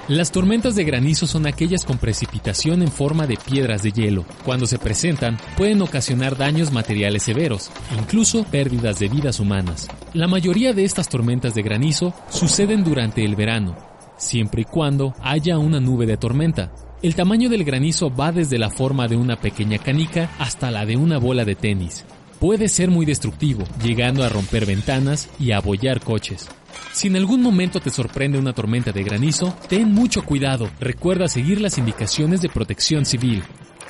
Las 0.10 0.34
tormentas 0.34 0.76
de 0.76 0.84
granizo 0.84 1.28
son 1.28 1.48
aquellas 1.48 1.86
con 1.86 1.98
precipitación 1.98 2.82
en 2.82 2.92
forma 2.92 3.26
de 3.26 3.38
piedras 3.38 3.84
de 3.84 3.94
hielo. 3.94 4.26
Cuando 4.44 4.66
se 4.66 4.78
presentan, 4.78 5.38
pueden 5.56 5.82
ocasionar 5.82 6.36
daños 6.36 6.74
materiales 6.74 7.24
severos, 7.24 7.72
incluso 7.98 8.44
pérdidas 8.44 9.00
de 9.00 9.08
vidas 9.08 9.40
humanas. 9.40 9.88
La 10.14 10.28
mayoría 10.28 10.74
de 10.74 10.84
estas 10.84 11.08
tormentas 11.08 11.56
de 11.56 11.62
granizo 11.62 12.14
suceden 12.30 12.84
durante 12.84 13.24
el 13.24 13.38
verano, 13.38 13.78
siempre 14.18 14.64
y 14.64 14.66
cuando 14.66 15.14
haya 15.22 15.58
una 15.58 15.80
nube 15.80 16.06
de 16.06 16.18
tormenta. 16.18 16.74
El 17.02 17.16
tamaño 17.16 17.50
del 17.50 17.64
granizo 17.64 18.14
va 18.14 18.34
desde 18.34 18.60
la 18.60 18.70
forma 18.70 19.08
de 19.08 19.16
una 19.16 19.38
pequeña 19.38 19.78
canica 19.78 20.32
hasta 20.38 20.70
la 20.70 20.86
de 20.86 20.98
una 20.98 21.18
bola 21.18 21.46
de 21.46 21.56
tenis. 21.56 22.04
Puede 22.42 22.68
ser 22.68 22.92
muy 22.92 23.06
destructivo, 23.06 23.64
llegando 23.82 24.26
a 24.26 24.30
romper 24.30 24.66
ventanas 24.66 25.30
y 25.40 25.52
a 25.52 25.58
abollar 25.58 26.02
coches. 26.02 26.50
Si 26.92 27.08
en 27.08 27.16
algún 27.16 27.42
momento 27.42 27.80
te 27.80 27.90
sorprende 27.90 28.38
una 28.38 28.54
tormenta 28.54 28.92
de 28.92 29.04
granizo, 29.04 29.56
ten 29.68 29.92
mucho 29.92 30.24
cuidado. 30.24 30.70
Recuerda 30.80 31.28
seguir 31.28 31.60
las 31.60 31.78
indicaciones 31.78 32.42
de 32.42 32.50
protección 32.50 33.06
civil. 33.06 33.44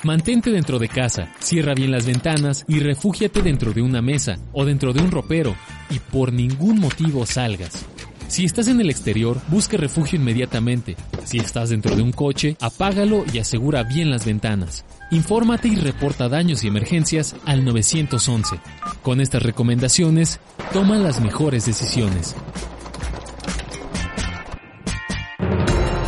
Mantente 0.04 0.52
dentro 0.52 0.80
de 0.80 0.90
casa, 0.90 1.30
cierra 1.40 1.74
bien 1.74 1.92
las 1.92 2.06
ventanas 2.06 2.66
y 2.68 2.80
refúgiate 2.80 3.42
dentro 3.42 3.72
de 3.72 3.82
una 3.82 4.02
mesa 4.02 4.38
o 4.52 4.66
dentro 4.66 4.92
de 4.92 5.02
un 5.02 5.12
ropero 5.12 5.56
y 5.90 6.00
por 6.00 6.34
ningún 6.34 6.80
motivo 6.80 7.26
salgas. 7.26 7.86
Si 8.28 8.46
estás 8.46 8.68
en 8.68 8.82
el 8.82 8.90
exterior, 8.90 9.40
busque 9.50 9.78
refugio 9.78 10.20
inmediatamente. 10.20 10.96
Si 11.24 11.38
estás 11.38 11.70
dentro 11.70 11.96
de 11.96 12.02
un 12.02 12.12
coche, 12.12 12.58
apágalo 12.60 13.26
y 13.32 13.38
asegura 13.38 13.84
bien 13.84 14.10
las 14.10 14.26
ventanas. 14.26 14.86
Infórmate 15.12 15.68
y 15.68 15.76
reporta 15.76 16.28
daños 16.28 16.64
y 16.64 16.68
emergencias 16.68 17.36
al 17.46 17.64
911. 17.64 18.60
Con 19.04 19.22
estas 19.22 19.44
recomendaciones, 19.44 20.40
toma 20.74 20.98
las 20.98 21.22
mejores 21.22 21.66
decisiones. 21.66 22.36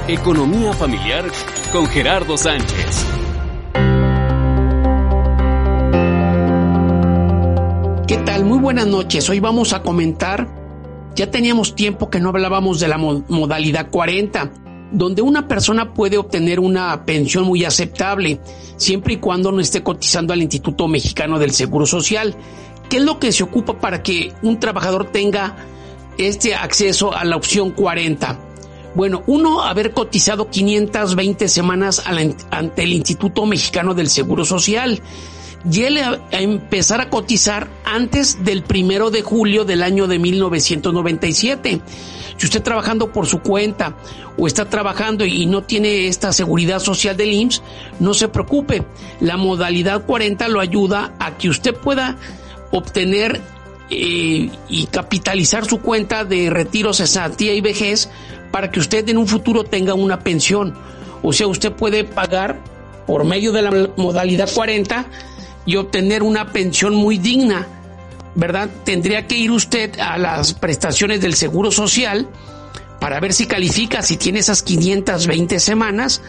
Economía 0.07 0.71
familiar 0.71 1.25
con 1.71 1.87
Gerardo 1.87 2.37
Sánchez. 2.37 3.07
¿Qué 8.05 8.17
tal? 8.23 8.45
Muy 8.45 8.59
buenas 8.59 8.85
noches. 8.85 9.27
Hoy 9.31 9.39
vamos 9.39 9.73
a 9.73 9.81
comentar, 9.81 10.47
ya 11.15 11.31
teníamos 11.31 11.73
tiempo 11.73 12.11
que 12.11 12.19
no 12.19 12.29
hablábamos 12.29 12.79
de 12.79 12.87
la 12.87 12.99
modalidad 12.99 13.89
40, 13.89 14.51
donde 14.91 15.23
una 15.23 15.47
persona 15.47 15.91
puede 15.95 16.19
obtener 16.19 16.59
una 16.59 17.03
pensión 17.03 17.45
muy 17.45 17.65
aceptable, 17.65 18.39
siempre 18.77 19.15
y 19.15 19.17
cuando 19.17 19.51
no 19.51 19.59
esté 19.59 19.81
cotizando 19.81 20.33
al 20.33 20.43
Instituto 20.43 20.87
Mexicano 20.87 21.39
del 21.39 21.49
Seguro 21.49 21.87
Social. 21.87 22.35
¿Qué 22.91 22.97
es 22.97 23.03
lo 23.03 23.17
que 23.17 23.31
se 23.31 23.41
ocupa 23.41 23.79
para 23.79 24.03
que 24.03 24.33
un 24.43 24.59
trabajador 24.59 25.05
tenga 25.11 25.55
este 26.19 26.53
acceso 26.53 27.11
a 27.11 27.25
la 27.25 27.37
opción 27.37 27.71
40? 27.71 28.44
Bueno, 28.95 29.23
uno, 29.27 29.61
haber 29.61 29.91
cotizado 29.91 30.49
520 30.49 31.49
semanas 31.49 32.01
ante 32.49 32.83
el 32.83 32.93
Instituto 32.93 33.45
Mexicano 33.45 33.93
del 33.93 34.09
Seguro 34.09 34.45
Social 34.45 35.01
y 35.69 35.81
él 35.81 35.97
a, 35.97 36.19
empezar 36.31 37.01
a 37.01 37.09
cotizar 37.09 37.67
antes 37.83 38.45
del 38.45 38.63
primero 38.63 39.11
de 39.11 39.21
julio 39.21 39.65
del 39.65 39.83
año 39.83 40.07
de 40.07 40.17
1997. 40.17 41.81
Si 42.37 42.45
usted 42.45 42.63
trabajando 42.63 43.11
por 43.11 43.25
su 43.27 43.39
cuenta 43.39 43.97
o 44.37 44.47
está 44.47 44.69
trabajando 44.69 45.25
y 45.25 45.45
no 45.45 45.63
tiene 45.63 46.07
esta 46.07 46.31
seguridad 46.31 46.79
social 46.79 47.17
del 47.17 47.33
IMSS, 47.33 47.63
no 47.99 48.13
se 48.13 48.29
preocupe. 48.29 48.85
La 49.19 49.35
modalidad 49.35 50.05
40 50.05 50.47
lo 50.47 50.61
ayuda 50.61 51.13
a 51.19 51.37
que 51.37 51.49
usted 51.49 51.75
pueda 51.75 52.17
obtener 52.71 53.41
eh, 53.89 54.49
y 54.67 54.85
capitalizar 54.87 55.65
su 55.65 55.79
cuenta 55.79 56.25
de 56.25 56.49
retiro, 56.49 56.93
cesantía 56.93 57.53
y 57.53 57.61
vejez 57.61 58.09
para 58.55 58.71
que 58.71 58.79
usted 58.79 59.09
en 59.09 59.17
un 59.17 59.27
futuro 59.27 59.65
tenga 59.65 59.95
una 59.95 60.19
pensión. 60.19 60.73
O 61.21 61.33
sea, 61.33 61.45
usted 61.45 61.73
puede 61.73 62.05
pagar 62.05 62.61
por 63.05 63.25
medio 63.25 63.51
de 63.51 63.61
la 63.61 63.89
modalidad 63.97 64.49
40 64.49 65.07
y 65.65 65.75
obtener 65.75 66.23
una 66.23 66.53
pensión 66.53 66.95
muy 66.95 67.17
digna, 67.17 67.67
¿verdad? 68.33 68.69
Tendría 68.85 69.27
que 69.27 69.35
ir 69.35 69.51
usted 69.51 69.99
a 69.99 70.17
las 70.17 70.53
prestaciones 70.53 71.19
del 71.19 71.33
Seguro 71.33 71.69
Social 71.69 72.29
para 73.01 73.19
ver 73.19 73.33
si 73.33 73.45
califica, 73.45 74.01
si 74.01 74.15
tiene 74.15 74.39
esas 74.39 74.63
520 74.63 75.59
semanas 75.59 76.21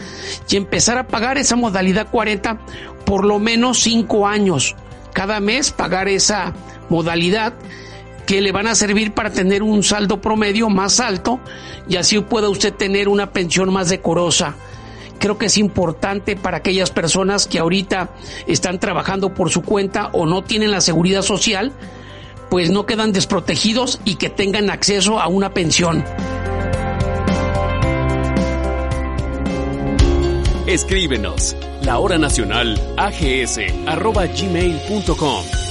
y 0.50 0.56
empezar 0.56 0.98
a 0.98 1.06
pagar 1.06 1.38
esa 1.38 1.54
modalidad 1.54 2.10
40 2.10 2.58
por 3.04 3.24
lo 3.24 3.38
menos 3.38 3.78
5 3.78 4.26
años. 4.26 4.74
Cada 5.12 5.38
mes 5.38 5.70
pagar 5.70 6.08
esa 6.08 6.54
modalidad 6.88 7.54
que 8.26 8.40
le 8.40 8.52
van 8.52 8.66
a 8.66 8.74
servir 8.74 9.12
para 9.12 9.30
tener 9.30 9.62
un 9.62 9.82
saldo 9.82 10.20
promedio 10.20 10.68
más 10.68 11.00
alto 11.00 11.40
y 11.88 11.96
así 11.96 12.18
pueda 12.20 12.48
usted 12.48 12.74
tener 12.74 13.08
una 13.08 13.30
pensión 13.32 13.72
más 13.72 13.88
decorosa. 13.88 14.56
Creo 15.18 15.38
que 15.38 15.46
es 15.46 15.56
importante 15.56 16.36
para 16.36 16.58
aquellas 16.58 16.90
personas 16.90 17.46
que 17.46 17.58
ahorita 17.58 18.10
están 18.46 18.78
trabajando 18.80 19.32
por 19.32 19.50
su 19.50 19.62
cuenta 19.62 20.10
o 20.12 20.26
no 20.26 20.42
tienen 20.42 20.72
la 20.72 20.80
seguridad 20.80 21.22
social, 21.22 21.72
pues 22.50 22.70
no 22.70 22.84
quedan 22.84 23.12
desprotegidos 23.12 24.00
y 24.04 24.16
que 24.16 24.28
tengan 24.28 24.70
acceso 24.70 25.20
a 25.20 25.28
una 25.28 25.54
pensión. 25.54 26.04
Escríbenos, 30.66 31.56
la 31.82 31.98
hora 31.98 32.18
nacional 32.18 32.76
ags 32.96 33.58
arroba 33.86 34.26
gmail.com. 34.26 35.65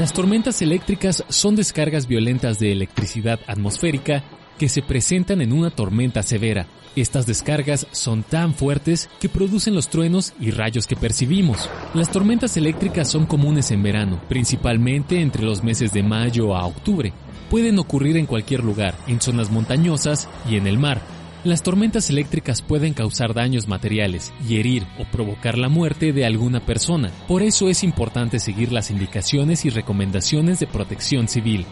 Las 0.00 0.14
tormentas 0.14 0.62
eléctricas 0.62 1.22
son 1.28 1.56
descargas 1.56 2.06
violentas 2.06 2.58
de 2.58 2.72
electricidad 2.72 3.38
atmosférica 3.46 4.24
que 4.58 4.70
se 4.70 4.80
presentan 4.80 5.42
en 5.42 5.52
una 5.52 5.68
tormenta 5.68 6.22
severa. 6.22 6.66
Estas 6.96 7.26
descargas 7.26 7.86
son 7.90 8.22
tan 8.22 8.54
fuertes 8.54 9.10
que 9.20 9.28
producen 9.28 9.74
los 9.74 9.90
truenos 9.90 10.32
y 10.40 10.52
rayos 10.52 10.86
que 10.86 10.96
percibimos. 10.96 11.68
Las 11.92 12.10
tormentas 12.10 12.56
eléctricas 12.56 13.10
son 13.10 13.26
comunes 13.26 13.72
en 13.72 13.82
verano, 13.82 14.22
principalmente 14.26 15.20
entre 15.20 15.42
los 15.42 15.62
meses 15.62 15.92
de 15.92 16.02
mayo 16.02 16.56
a 16.56 16.64
octubre. 16.64 17.12
Pueden 17.50 17.78
ocurrir 17.78 18.16
en 18.16 18.24
cualquier 18.24 18.64
lugar, 18.64 18.94
en 19.06 19.20
zonas 19.20 19.50
montañosas 19.50 20.30
y 20.48 20.56
en 20.56 20.66
el 20.66 20.78
mar. 20.78 21.02
Las 21.42 21.62
tormentas 21.62 22.10
eléctricas 22.10 22.60
pueden 22.60 22.92
causar 22.92 23.32
daños 23.32 23.66
materiales 23.66 24.30
y 24.46 24.58
herir 24.58 24.86
o 24.98 25.04
provocar 25.04 25.56
la 25.56 25.70
muerte 25.70 26.12
de 26.12 26.26
alguna 26.26 26.60
persona. 26.60 27.10
Por 27.26 27.42
eso 27.42 27.70
es 27.70 27.82
importante 27.82 28.38
seguir 28.38 28.72
las 28.72 28.90
indicaciones 28.90 29.64
y 29.64 29.70
recomendaciones 29.70 30.60
de 30.60 30.66
protección 30.66 31.28
civil. 31.28 31.64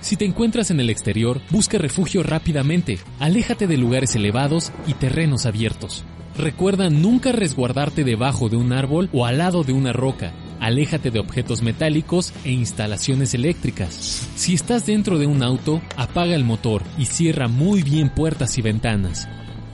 Si 0.00 0.16
te 0.16 0.24
encuentras 0.24 0.72
en 0.72 0.80
el 0.80 0.90
exterior, 0.90 1.40
busca 1.50 1.78
refugio 1.78 2.24
rápidamente, 2.24 2.98
aléjate 3.20 3.68
de 3.68 3.76
lugares 3.76 4.16
elevados 4.16 4.72
y 4.88 4.94
terrenos 4.94 5.46
abiertos. 5.46 6.04
Recuerda 6.36 6.90
nunca 6.90 7.30
resguardarte 7.30 8.02
debajo 8.02 8.48
de 8.48 8.56
un 8.56 8.72
árbol 8.72 9.10
o 9.12 9.26
al 9.26 9.38
lado 9.38 9.62
de 9.62 9.74
una 9.74 9.92
roca. 9.92 10.32
Aléjate 10.64 11.10
de 11.10 11.18
objetos 11.18 11.60
metálicos 11.60 12.32
e 12.42 12.50
instalaciones 12.50 13.34
eléctricas. 13.34 14.26
Si 14.34 14.54
estás 14.54 14.86
dentro 14.86 15.18
de 15.18 15.26
un 15.26 15.42
auto, 15.42 15.82
apaga 15.94 16.34
el 16.34 16.42
motor 16.42 16.82
y 16.96 17.04
cierra 17.04 17.48
muy 17.48 17.82
bien 17.82 18.08
puertas 18.08 18.56
y 18.56 18.62
ventanas. 18.62 19.28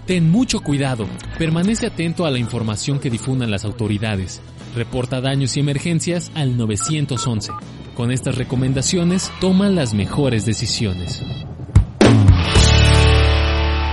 Ten 0.05 0.29
mucho 0.29 0.59
cuidado, 0.59 1.07
permanece 1.39 1.87
atento 1.87 2.27
a 2.27 2.31
la 2.33 2.39
información 2.39 2.99
que 2.99 3.09
difundan 3.09 3.53
las 3.53 3.65
autoridades. 3.65 4.43
Reporta 4.75 5.21
daños 5.21 5.57
y 5.57 5.61
emergencias 5.61 6.33
al 6.35 6.57
911. 6.57 7.53
Con 7.95 8.11
estas 8.11 8.35
recomendaciones, 8.35 9.31
toma 9.41 9.69
las 9.69 9.95
mejores 9.95 10.45
decisiones. 10.45 11.23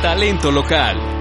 Talento 0.02 0.50
local. 0.52 1.17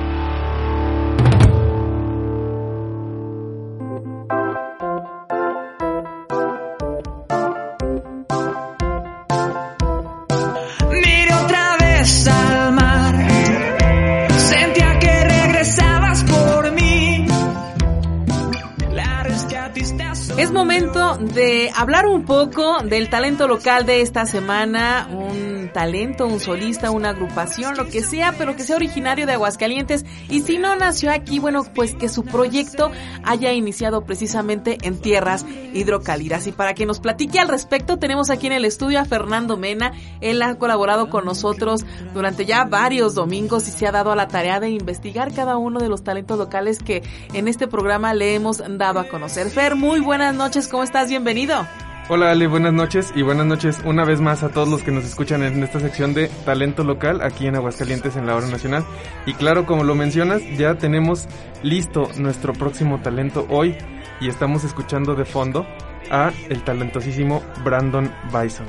De 21.36 21.70
hablar 21.76 22.06
un 22.06 22.24
poco 22.24 22.78
del 22.82 23.10
talento 23.10 23.46
local 23.46 23.84
de 23.84 24.00
esta 24.00 24.24
semana, 24.24 25.06
un 25.12 25.55
talento, 25.76 26.26
un 26.26 26.40
solista, 26.40 26.90
una 26.90 27.10
agrupación, 27.10 27.76
lo 27.76 27.86
que 27.86 28.02
sea, 28.02 28.32
pero 28.38 28.56
que 28.56 28.62
sea 28.62 28.76
originario 28.76 29.26
de 29.26 29.34
Aguascalientes 29.34 30.06
y 30.30 30.40
si 30.40 30.56
no 30.56 30.74
nació 30.74 31.12
aquí, 31.12 31.38
bueno, 31.38 31.64
pues 31.74 31.94
que 31.94 32.08
su 32.08 32.24
proyecto 32.24 32.90
haya 33.24 33.52
iniciado 33.52 34.06
precisamente 34.06 34.78
en 34.80 34.98
tierras 34.98 35.44
hidrocálidas. 35.74 36.46
Y 36.46 36.52
para 36.52 36.72
que 36.72 36.86
nos 36.86 36.98
platique 36.98 37.40
al 37.40 37.48
respecto, 37.48 37.98
tenemos 37.98 38.30
aquí 38.30 38.46
en 38.46 38.54
el 38.54 38.64
estudio 38.64 39.00
a 39.00 39.04
Fernando 39.04 39.58
Mena, 39.58 39.92
él 40.22 40.40
ha 40.40 40.54
colaborado 40.54 41.10
con 41.10 41.26
nosotros 41.26 41.84
durante 42.14 42.46
ya 42.46 42.64
varios 42.64 43.14
domingos 43.14 43.68
y 43.68 43.70
se 43.70 43.86
ha 43.86 43.92
dado 43.92 44.12
a 44.12 44.16
la 44.16 44.28
tarea 44.28 44.60
de 44.60 44.70
investigar 44.70 45.34
cada 45.34 45.58
uno 45.58 45.78
de 45.78 45.90
los 45.90 46.02
talentos 46.02 46.38
locales 46.38 46.78
que 46.78 47.02
en 47.34 47.48
este 47.48 47.68
programa 47.68 48.14
le 48.14 48.34
hemos 48.34 48.62
dado 48.78 48.98
a 48.98 49.08
conocer. 49.08 49.50
Fer, 49.50 49.76
muy 49.76 50.00
buenas 50.00 50.34
noches, 50.34 50.68
¿cómo 50.68 50.84
estás? 50.84 51.10
Bienvenido. 51.10 51.66
Hola 52.08 52.30
Ale, 52.30 52.46
buenas 52.46 52.72
noches 52.72 53.12
y 53.16 53.22
buenas 53.22 53.46
noches 53.46 53.80
una 53.84 54.04
vez 54.04 54.20
más 54.20 54.44
a 54.44 54.50
todos 54.50 54.68
los 54.68 54.84
que 54.84 54.92
nos 54.92 55.04
escuchan 55.04 55.42
en 55.42 55.60
esta 55.64 55.80
sección 55.80 56.14
de 56.14 56.28
talento 56.44 56.84
local 56.84 57.20
aquí 57.20 57.48
en 57.48 57.56
Aguascalientes 57.56 58.14
en 58.14 58.28
la 58.28 58.36
hora 58.36 58.46
nacional. 58.46 58.84
Y 59.26 59.34
claro, 59.34 59.66
como 59.66 59.82
lo 59.82 59.96
mencionas, 59.96 60.40
ya 60.56 60.76
tenemos 60.76 61.26
listo 61.64 62.08
nuestro 62.16 62.52
próximo 62.52 63.00
talento 63.00 63.44
hoy 63.50 63.74
y 64.20 64.28
estamos 64.28 64.62
escuchando 64.62 65.16
de 65.16 65.24
fondo 65.24 65.66
a 66.08 66.30
el 66.48 66.62
talentosísimo 66.62 67.42
Brandon 67.64 68.08
Bison. 68.26 68.66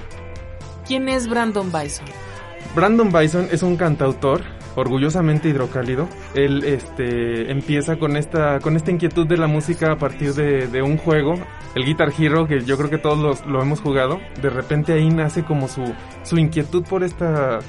¿Quién 0.88 1.08
es 1.08 1.28
Brandon 1.28 1.72
Bison? 1.72 2.08
Brandon 2.74 3.12
Bison 3.12 3.50
es 3.52 3.62
un 3.62 3.78
cantautor 3.78 4.42
orgullosamente 4.78 5.50
hidrocálido. 5.50 6.08
Él 6.36 6.64
este, 6.64 7.52
empieza 7.52 7.98
con 7.98 8.16
esta, 8.16 8.60
con 8.60 8.76
esta 8.78 8.92
inquietud 8.92 9.26
de 9.28 9.36
la 9.36 9.48
música 9.48 9.92
a 9.92 9.98
partir 9.98 10.34
de, 10.34 10.82
un 10.84 10.98
juego, 10.98 11.34
el 11.76 11.84
Guitar 11.84 12.14
Hero, 12.18 12.48
que 12.48 12.62
yo 12.64 12.78
creo 12.78 12.90
que 12.90 13.00
todos 13.00 13.18
los- 13.18 13.46
lo 13.48 13.62
hemos 13.62 13.82
jugado. 13.82 14.20
De 14.42 14.50
repente 14.52 14.94
ahí 14.94 15.10
nace 15.10 15.44
como 15.44 15.68
su, 15.68 15.84
su 16.24 16.38
inquietud 16.38 16.84
por 16.88 17.04
esta 17.04 17.60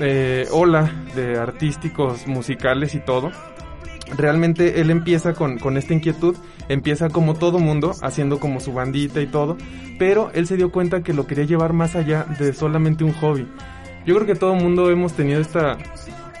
eh, 0.00 0.46
ola 0.50 0.90
de 1.14 1.38
artísticos 1.38 2.26
musicales 2.26 2.94
y 2.96 2.98
todo. 2.98 3.30
Realmente 4.16 4.80
él 4.80 4.90
empieza 4.90 5.32
con, 5.32 5.58
con 5.58 5.76
esta 5.76 5.94
inquietud, 5.94 6.36
empieza 6.68 7.08
como 7.08 7.34
todo 7.34 7.58
mundo, 7.58 7.92
haciendo 8.02 8.38
como 8.38 8.60
su 8.60 8.72
bandita 8.72 9.20
y 9.20 9.26
todo, 9.26 9.56
pero 9.98 10.30
él 10.34 10.46
se 10.46 10.56
dio 10.56 10.70
cuenta 10.70 11.02
que 11.02 11.12
lo 11.12 11.26
quería 11.26 11.44
llevar 11.44 11.72
más 11.72 11.94
allá 11.96 12.24
de 12.38 12.52
solamente 12.52 13.04
un 13.04 13.12
hobby. 13.14 13.48
Yo 14.06 14.14
creo 14.14 14.26
que 14.26 14.34
todo 14.34 14.54
mundo 14.54 14.90
hemos 14.90 15.14
tenido 15.14 15.40
esta 15.40 15.78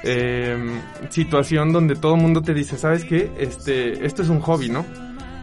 eh, 0.02 0.80
situación 1.10 1.72
donde 1.72 1.96
todo 1.96 2.16
mundo 2.16 2.42
te 2.42 2.54
dice, 2.54 2.78
¿sabes 2.78 3.04
qué? 3.04 3.30
Este, 3.38 4.06
esto 4.06 4.22
es 4.22 4.28
un 4.28 4.40
hobby, 4.40 4.68
¿no? 4.68 4.84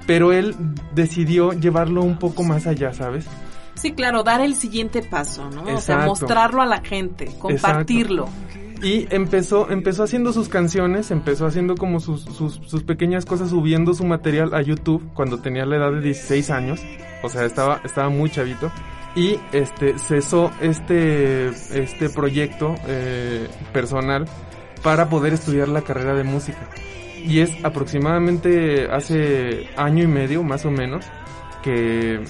Pero 0.07 0.31
él 0.31 0.55
decidió 0.93 1.51
llevarlo 1.51 2.01
un 2.01 2.17
poco 2.17 2.43
más 2.43 2.65
allá, 2.65 2.93
¿sabes? 2.93 3.25
Sí, 3.75 3.91
claro, 3.93 4.23
dar 4.23 4.41
el 4.41 4.55
siguiente 4.55 5.01
paso, 5.01 5.49
¿no? 5.49 5.63
O 5.63 5.81
sea, 5.81 6.05
mostrarlo 6.05 6.61
a 6.61 6.65
la 6.65 6.81
gente, 6.81 7.29
compartirlo. 7.39 8.29
Y 8.81 9.07
empezó, 9.13 9.69
empezó 9.69 10.03
haciendo 10.03 10.33
sus 10.33 10.49
canciones, 10.49 11.09
empezó 11.11 11.45
haciendo 11.45 11.75
como 11.75 11.99
sus, 11.99 12.23
sus, 12.23 12.59
sus 12.65 12.83
pequeñas 12.83 13.25
cosas, 13.25 13.49
subiendo 13.49 13.93
su 13.93 14.05
material 14.05 14.53
a 14.53 14.61
YouTube 14.61 15.01
cuando 15.13 15.39
tenía 15.39 15.65
la 15.65 15.77
edad 15.77 15.91
de 15.91 16.01
16 16.01 16.49
años. 16.49 16.81
O 17.23 17.29
sea, 17.29 17.45
estaba, 17.45 17.81
estaba 17.85 18.09
muy 18.09 18.29
chavito. 18.29 18.71
Y 19.15 19.39
este 19.51 19.97
cesó 19.99 20.51
este, 20.59 21.47
este 21.47 22.09
proyecto 22.09 22.75
eh, 22.87 23.47
personal 23.71 24.25
para 24.81 25.09
poder 25.09 25.33
estudiar 25.33 25.67
la 25.67 25.81
carrera 25.81 26.13
de 26.15 26.23
música. 26.23 26.67
Y 27.23 27.39
es 27.39 27.51
aproximadamente 27.63 28.89
hace 28.91 29.69
año 29.77 30.03
y 30.03 30.07
medio, 30.07 30.43
más 30.43 30.65
o 30.65 30.71
menos, 30.71 31.05
que, 31.61 32.23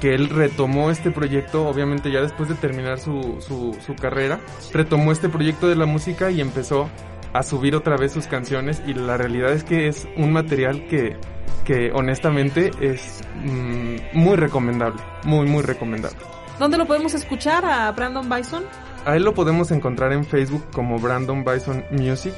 que 0.00 0.14
él 0.14 0.28
retomó 0.28 0.90
este 0.90 1.10
proyecto, 1.10 1.66
obviamente 1.66 2.10
ya 2.10 2.20
después 2.20 2.48
de 2.48 2.56
terminar 2.56 2.98
su, 2.98 3.38
su, 3.40 3.76
su 3.84 3.94
carrera, 3.94 4.40
retomó 4.72 5.12
este 5.12 5.28
proyecto 5.28 5.68
de 5.68 5.76
la 5.76 5.86
música 5.86 6.30
y 6.30 6.40
empezó 6.40 6.90
a 7.34 7.42
subir 7.42 7.74
otra 7.74 7.96
vez 7.96 8.12
sus 8.12 8.26
canciones 8.26 8.80
y 8.86 8.94
la 8.94 9.18
realidad 9.18 9.52
es 9.52 9.64
que 9.64 9.88
es 9.88 10.08
un 10.16 10.32
material 10.32 10.86
que, 10.86 11.16
que 11.64 11.90
honestamente 11.92 12.70
es 12.80 13.22
mm, 13.34 13.96
muy 14.18 14.36
recomendable, 14.36 15.02
muy 15.24 15.46
muy 15.46 15.62
recomendable. 15.62 16.16
¿Dónde 16.58 16.78
lo 16.78 16.86
podemos 16.86 17.12
escuchar 17.12 17.64
a 17.66 17.90
Brandon 17.90 18.28
Bison? 18.30 18.64
A 19.04 19.16
él 19.16 19.24
lo 19.24 19.34
podemos 19.34 19.72
encontrar 19.72 20.12
en 20.12 20.24
Facebook 20.24 20.64
como 20.72 20.98
Brandon 20.98 21.44
Bison 21.44 21.84
Music, 21.90 22.32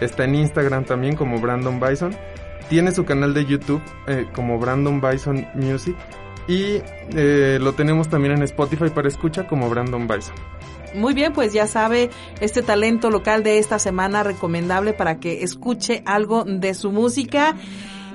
está 0.00 0.24
en 0.24 0.34
Instagram 0.34 0.84
también 0.84 1.14
como 1.14 1.38
Brandon 1.38 1.78
Bison, 1.78 2.16
tiene 2.70 2.90
su 2.92 3.04
canal 3.04 3.34
de 3.34 3.44
YouTube 3.44 3.82
eh, 4.06 4.26
como 4.34 4.58
Brandon 4.58 5.00
Bison 5.00 5.46
Music 5.54 5.94
y 6.48 6.80
eh, 7.14 7.58
lo 7.60 7.74
tenemos 7.74 8.08
también 8.08 8.34
en 8.34 8.42
Spotify 8.44 8.88
para 8.88 9.08
escucha 9.08 9.46
como 9.46 9.68
Brandon 9.68 10.08
Bison. 10.08 10.34
Muy 10.94 11.14
bien, 11.14 11.32
pues 11.32 11.52
ya 11.52 11.66
sabe 11.66 12.10
este 12.40 12.62
talento 12.62 13.10
local 13.10 13.42
de 13.42 13.58
esta 13.58 13.78
semana 13.78 14.22
recomendable 14.22 14.92
para 14.92 15.20
que 15.20 15.42
escuche 15.42 16.02
algo 16.06 16.44
de 16.44 16.74
su 16.74 16.92
música 16.92 17.56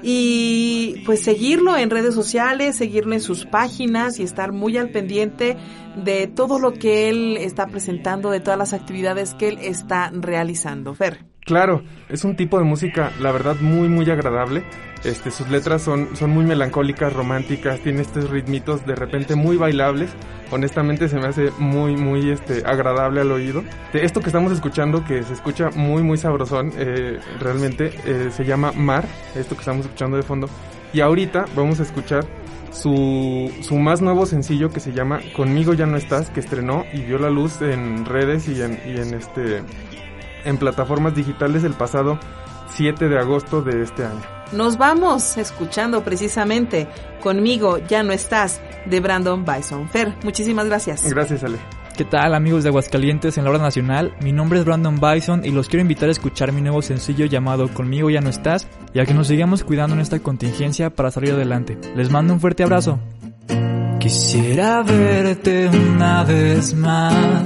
y 0.01 1.01
pues 1.05 1.21
seguirlo 1.21 1.77
en 1.77 1.89
redes 1.89 2.13
sociales, 2.13 2.75
seguirlo 2.75 3.13
en 3.13 3.21
sus 3.21 3.45
páginas 3.45 4.19
y 4.19 4.23
estar 4.23 4.51
muy 4.51 4.77
al 4.77 4.89
pendiente 4.89 5.55
de 5.95 6.27
todo 6.27 6.59
lo 6.59 6.73
que 6.73 7.09
él 7.09 7.37
está 7.37 7.67
presentando, 7.67 8.29
de 8.29 8.41
todas 8.41 8.59
las 8.59 8.73
actividades 8.73 9.33
que 9.33 9.49
él 9.49 9.59
está 9.61 10.11
realizando. 10.13 10.93
Fer. 10.93 11.32
Claro, 11.45 11.83
es 12.07 12.23
un 12.23 12.35
tipo 12.37 12.57
de 12.57 12.63
música, 12.63 13.11
la 13.19 13.31
verdad, 13.31 13.57
muy, 13.59 13.89
muy 13.89 14.09
agradable. 14.09 14.63
Este, 15.03 15.29
sus 15.29 15.49
letras 15.49 15.81
son, 15.81 16.15
son 16.15 16.29
muy 16.29 16.45
melancólicas, 16.45 17.11
románticas, 17.11 17.81
tiene 17.81 18.01
estos 18.01 18.29
ritmitos 18.29 18.85
de 18.85 18.95
repente 18.95 19.35
muy 19.35 19.57
bailables. 19.57 20.11
Honestamente 20.51 21.09
se 21.09 21.17
me 21.17 21.27
hace 21.27 21.51
muy, 21.59 21.97
muy 21.97 22.29
este, 22.29 22.63
agradable 22.65 23.19
al 23.19 23.31
oído. 23.31 23.63
Esto 23.91 24.21
que 24.21 24.27
estamos 24.27 24.53
escuchando, 24.53 25.03
que 25.03 25.23
se 25.23 25.33
escucha 25.33 25.69
muy, 25.71 26.01
muy 26.01 26.17
sabrosón, 26.17 26.71
eh, 26.77 27.19
realmente 27.39 27.91
eh, 28.05 28.29
se 28.31 28.45
llama 28.45 28.71
Mar, 28.71 29.05
esto 29.35 29.55
que 29.55 29.61
estamos 29.61 29.85
escuchando 29.85 30.15
de 30.15 30.23
fondo. 30.23 30.47
Y 30.93 31.01
ahorita 31.01 31.45
vamos 31.55 31.81
a 31.81 31.83
escuchar 31.83 32.25
su, 32.71 33.51
su 33.61 33.75
más 33.75 34.01
nuevo 34.01 34.25
sencillo 34.25 34.69
que 34.69 34.79
se 34.79 34.93
llama 34.93 35.19
Conmigo 35.35 35.73
ya 35.73 35.85
no 35.85 35.97
estás, 35.97 36.29
que 36.29 36.39
estrenó 36.39 36.85
y 36.93 37.01
vio 37.01 37.19
la 37.19 37.29
luz 37.29 37.61
en 37.61 38.05
redes 38.05 38.47
y 38.47 38.61
en, 38.61 38.79
y 38.85 38.97
en 38.99 39.13
este 39.13 39.61
en 40.45 40.57
plataformas 40.57 41.15
digitales 41.15 41.63
el 41.63 41.73
pasado 41.73 42.19
7 42.69 43.07
de 43.07 43.19
agosto 43.19 43.61
de 43.61 43.83
este 43.83 44.05
año. 44.05 44.21
Nos 44.51 44.77
vamos 44.77 45.37
escuchando 45.37 46.03
precisamente 46.03 46.87
Conmigo 47.21 47.77
ya 47.77 48.03
no 48.03 48.11
estás 48.11 48.61
de 48.85 48.99
Brandon 48.99 49.45
Bison. 49.45 49.87
Fer, 49.89 50.13
muchísimas 50.23 50.65
gracias. 50.67 51.09
Gracias, 51.09 51.43
Ale. 51.43 51.57
¿Qué 51.95 52.05
tal 52.05 52.33
amigos 52.33 52.63
de 52.63 52.69
Aguascalientes 52.69 53.37
en 53.37 53.43
la 53.43 53.51
hora 53.51 53.59
nacional? 53.59 54.15
Mi 54.19 54.31
nombre 54.31 54.59
es 54.59 54.65
Brandon 54.65 54.99
Bison 54.99 55.45
y 55.45 55.51
los 55.51 55.69
quiero 55.69 55.81
invitar 55.81 56.09
a 56.09 56.11
escuchar 56.11 56.51
mi 56.51 56.61
nuevo 56.61 56.81
sencillo 56.81 57.25
llamado 57.25 57.67
Conmigo 57.71 58.09
ya 58.09 58.19
no 58.19 58.29
estás 58.29 58.67
y 58.93 58.99
a 58.99 59.05
que 59.05 59.13
nos 59.13 59.27
sigamos 59.27 59.63
cuidando 59.63 59.95
en 59.95 60.01
esta 60.01 60.19
contingencia 60.19 60.89
para 60.89 61.11
salir 61.11 61.33
adelante. 61.33 61.77
Les 61.95 62.09
mando 62.09 62.33
un 62.33 62.39
fuerte 62.39 62.63
abrazo. 62.63 62.99
Quisiera 63.99 64.81
verte 64.81 65.69
una 65.69 66.23
vez 66.23 66.73
más 66.73 67.43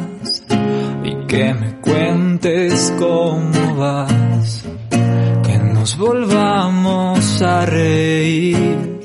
y 1.08 1.16
que 1.26 1.54
me 1.54 1.72
cuentes 1.80 2.94
cómo 3.00 3.76
vas, 3.76 4.66
que 4.90 5.58
nos 5.58 5.98
volvamos 5.98 7.42
a 7.42 7.66
reír, 7.66 9.00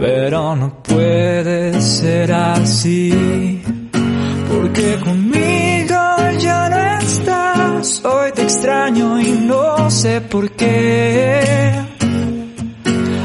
pero 0.00 0.56
no 0.56 0.82
puede 0.82 1.78
ser 1.82 2.32
así, 2.32 3.62
porque 4.50 4.98
conmigo 5.04 6.00
ya 6.38 6.70
no 6.70 6.98
estás, 7.00 8.02
hoy 8.02 8.32
te 8.32 8.42
extraño 8.42 9.20
y 9.20 9.32
no 9.32 9.90
sé 9.90 10.22
por 10.22 10.50
qué. 10.52 11.40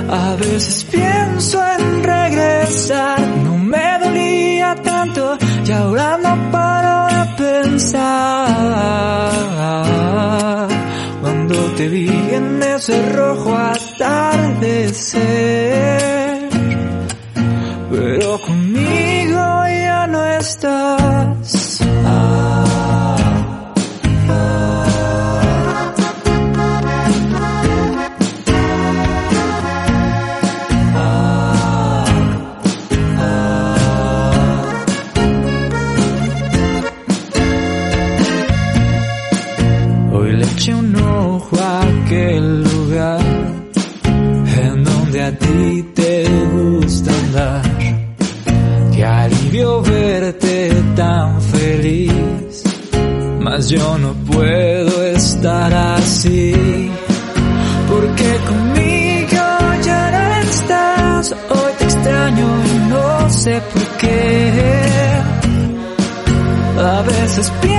A 0.09 0.35
veces 0.35 0.85
pienso 0.91 1.63
en 1.79 2.03
regresar, 2.03 3.14
te 11.75 11.87
vi. 11.89 12.07
En 12.07 12.61
ese 12.63 13.11
rojo 13.11 13.55
atardecer, 13.55 15.15
a 45.25 45.31
ti 45.31 45.83
te 45.95 46.23
gusta 46.53 47.11
andar. 47.11 47.63
Qué 48.93 49.03
alivio 49.03 49.81
verte 49.81 50.69
tan 50.95 51.41
feliz, 51.41 52.63
mas 53.39 53.69
yo 53.69 53.97
no 53.97 54.13
puedo 54.31 55.03
estar 55.03 55.73
así. 55.97 56.53
Porque 57.89 58.29
conmigo 58.49 59.45
ya 59.87 60.01
no 60.15 60.23
estás, 60.47 61.31
hoy 61.31 61.71
te 61.79 61.85
extraño 61.85 62.47
y 62.73 62.77
no 62.89 63.29
sé 63.29 63.61
por 63.73 63.87
qué. 63.97 64.51
A 66.77 67.01
veces 67.01 67.51
pienso 67.61 67.74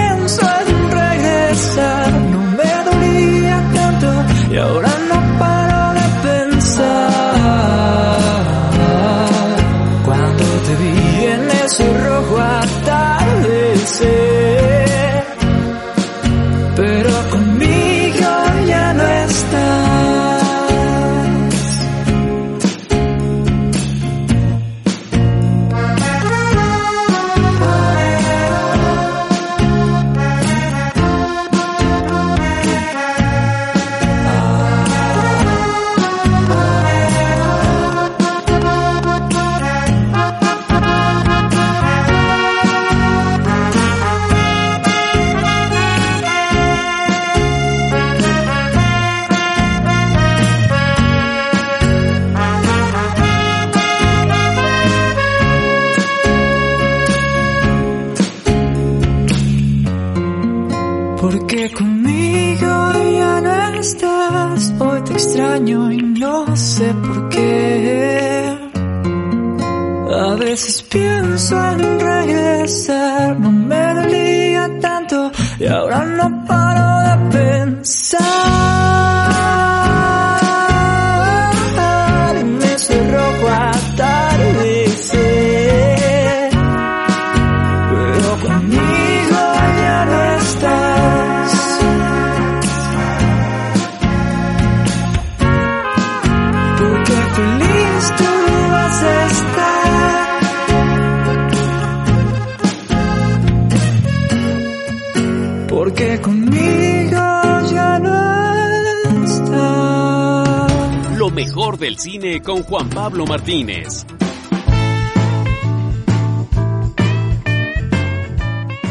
del 111.78 111.98
cine 111.98 112.40
con 112.40 112.62
Juan 112.62 112.88
Pablo 112.88 113.26
Martínez. 113.26 114.06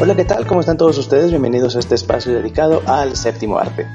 Hola, 0.00 0.14
¿qué 0.14 0.24
tal? 0.24 0.46
¿Cómo 0.46 0.60
están 0.60 0.76
todos 0.76 0.96
ustedes? 0.98 1.30
Bienvenidos 1.30 1.74
a 1.74 1.80
este 1.80 1.94
espacio 1.94 2.32
dedicado 2.32 2.82
al 2.86 3.16
séptimo 3.16 3.58
arte. 3.58 3.86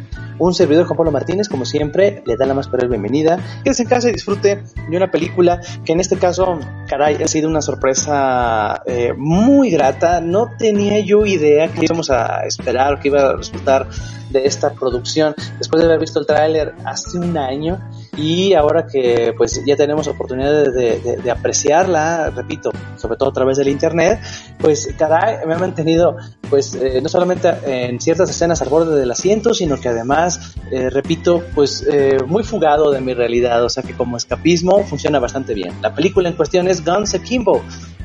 Un 0.42 0.56
servidor 0.56 0.88
Juan 0.88 0.98
Pablo 0.98 1.12
Martínez, 1.12 1.48
como 1.48 1.66
siempre, 1.66 2.24
le 2.26 2.36
da 2.36 2.48
la 2.48 2.56
más 2.56 2.68
cordial 2.68 2.90
bienvenida. 2.90 3.38
Quédese 3.64 3.84
en 3.84 3.90
casa 3.90 4.10
y 4.10 4.14
disfrute 4.14 4.64
de 4.90 4.98
una 4.98 5.12
película 5.12 5.62
que 5.86 5.94
en 5.94 6.00
este 6.00 6.18
caso, 6.18 6.60
caray, 6.88 7.22
ha 7.22 7.28
sido 7.28 7.48
una 7.48 7.62
sorpresa 7.62 8.82
eh, 8.88 9.14
muy 9.16 9.70
grata. 9.70 10.20
No 10.20 10.50
tenía 10.58 11.00
yo 11.02 11.28
idea 11.28 11.68
que 11.68 11.86
íbamos 11.86 12.10
a 12.10 12.44
esperar, 12.48 13.00
que 13.00 13.10
iba 13.10 13.22
a 13.22 13.36
resultar 13.36 13.88
de 14.32 14.46
esta 14.48 14.74
producción 14.74 15.36
después 15.60 15.82
de 15.82 15.88
haber 15.88 16.00
visto 16.00 16.20
el 16.20 16.26
tráiler 16.26 16.74
hace 16.86 17.20
un 17.20 17.38
año 17.38 17.80
y 18.18 18.54
ahora 18.54 18.88
que 18.88 19.34
pues 19.38 19.62
ya 19.66 19.76
tenemos 19.76 20.08
oportunidad 20.08 20.66
de, 20.66 21.00
de, 21.00 21.18
de, 21.18 21.32
apreciarla, 21.32 22.30
repito, 22.30 22.72
sobre 22.98 23.18
todo 23.18 23.30
a 23.30 23.34
través 23.34 23.58
del 23.58 23.68
internet, 23.68 24.20
pues 24.62 24.94
caray, 24.98 25.46
me 25.46 25.56
ha 25.56 25.58
mantenido 25.58 26.18
pues 26.50 26.76
eh, 26.76 27.00
no 27.02 27.08
solamente 27.10 27.50
en 27.66 28.00
ciertas 28.00 28.30
escenas 28.30 28.62
al 28.62 28.70
borde 28.70 29.00
del 29.00 29.10
asiento, 29.10 29.54
sino 29.54 29.80
que 29.80 29.88
además, 29.88 30.56
eh, 30.70 30.90
repito, 30.90 31.44
pues 31.56 31.86
eh, 31.90 32.18
muy 32.28 32.44
fugado 32.44 32.92
de 32.92 33.00
mi 33.00 33.14
realidad, 33.14 33.64
o 33.64 33.70
sea 33.70 33.84
que 33.84 33.94
como 33.94 34.18
escapismo 34.18 34.84
funciona 34.84 35.20
bastante 35.20 35.54
bien. 35.54 35.74
La 35.82 35.96
película 35.96 36.30
en 36.30 36.36
cuestión 36.36 36.68
es 36.68 36.84
Guns 36.84 37.16
Akimbo, 37.16 37.62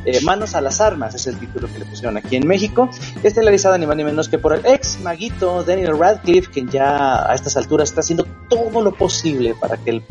eh, 0.07 0.21
Manos 0.23 0.55
a 0.55 0.61
las 0.61 0.81
Armas, 0.81 1.14
es 1.14 1.27
el 1.27 1.38
título 1.38 1.69
que 1.73 1.81
le 1.81 1.85
pusieron 1.85 2.16
aquí 2.16 2.37
en 2.37 2.47
México, 2.47 2.88
estelarizada 3.23 3.77
ni 3.77 3.87
más 3.87 3.97
ni 3.97 4.05
menos 4.05 4.29
que 4.29 4.38
por 4.38 4.55
el 4.55 4.64
ex 4.64 5.01
maguito 5.01 5.62
Daniel 5.64 5.99
Radcliffe, 5.99 6.51
quien 6.51 6.69
ya 6.69 7.31
a 7.31 7.35
estas 7.35 7.57
alturas 7.57 7.90
está 7.90 8.03
siendo 8.03 8.27
todo 8.49 8.81
lo 8.83 8.95
posible 8.95 9.55
para 9.61 9.77
que 9.77 9.90
el, 9.90 10.03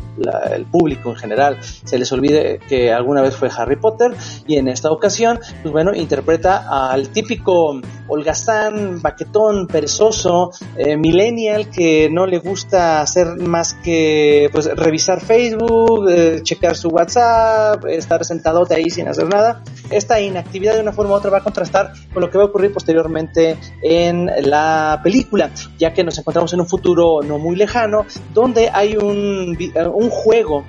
el, 0.50 0.66
público 0.66 1.10
en 1.10 1.16
general 1.16 1.58
se 1.62 1.98
les 1.98 2.12
olvide 2.12 2.60
que 2.68 2.92
alguna 2.92 3.22
vez 3.22 3.34
fue 3.34 3.48
Harry 3.56 3.76
Potter 3.76 4.12
y 4.46 4.56
en 4.56 4.68
esta 4.68 4.90
ocasión, 4.90 5.40
pues 5.62 5.72
bueno, 5.72 5.94
interpreta 5.94 6.92
al 6.92 7.08
típico 7.08 7.80
holgazán, 8.08 9.00
baquetón, 9.00 9.66
perezoso, 9.66 10.50
eh, 10.76 10.96
millennial 10.96 11.70
que 11.70 12.08
no 12.10 12.26
le 12.26 12.38
gusta 12.38 13.00
hacer 13.00 13.36
más 13.36 13.74
que 13.74 14.50
pues 14.52 14.66
revisar 14.76 15.20
Facebook, 15.20 16.08
eh, 16.08 16.40
checar 16.42 16.76
su 16.76 16.88
WhatsApp, 16.88 17.84
estar 17.86 18.24
sentadote 18.24 18.74
ahí 18.74 18.90
sin 18.90 19.08
hacer 19.08 19.28
nada. 19.28 19.62
Esta 19.90 20.20
inactividad 20.20 20.74
de 20.74 20.80
una 20.80 20.92
forma 20.92 21.12
u 21.12 21.16
otra 21.16 21.30
va 21.30 21.38
a 21.38 21.42
contrastar 21.42 21.92
con 22.12 22.20
lo 22.20 22.30
que 22.30 22.38
va 22.38 22.44
a 22.44 22.46
ocurrir 22.48 22.72
posteriormente 22.72 23.56
en 23.82 24.30
la 24.48 25.00
película, 25.02 25.50
ya 25.78 25.92
que 25.92 26.04
nos 26.04 26.18
encontramos 26.18 26.52
en 26.52 26.60
un 26.60 26.66
futuro 26.66 27.22
no 27.22 27.38
muy 27.38 27.56
lejano, 27.56 28.06
donde 28.34 28.70
hay 28.72 28.96
un, 28.96 29.56
un 29.94 30.10
juego 30.10 30.64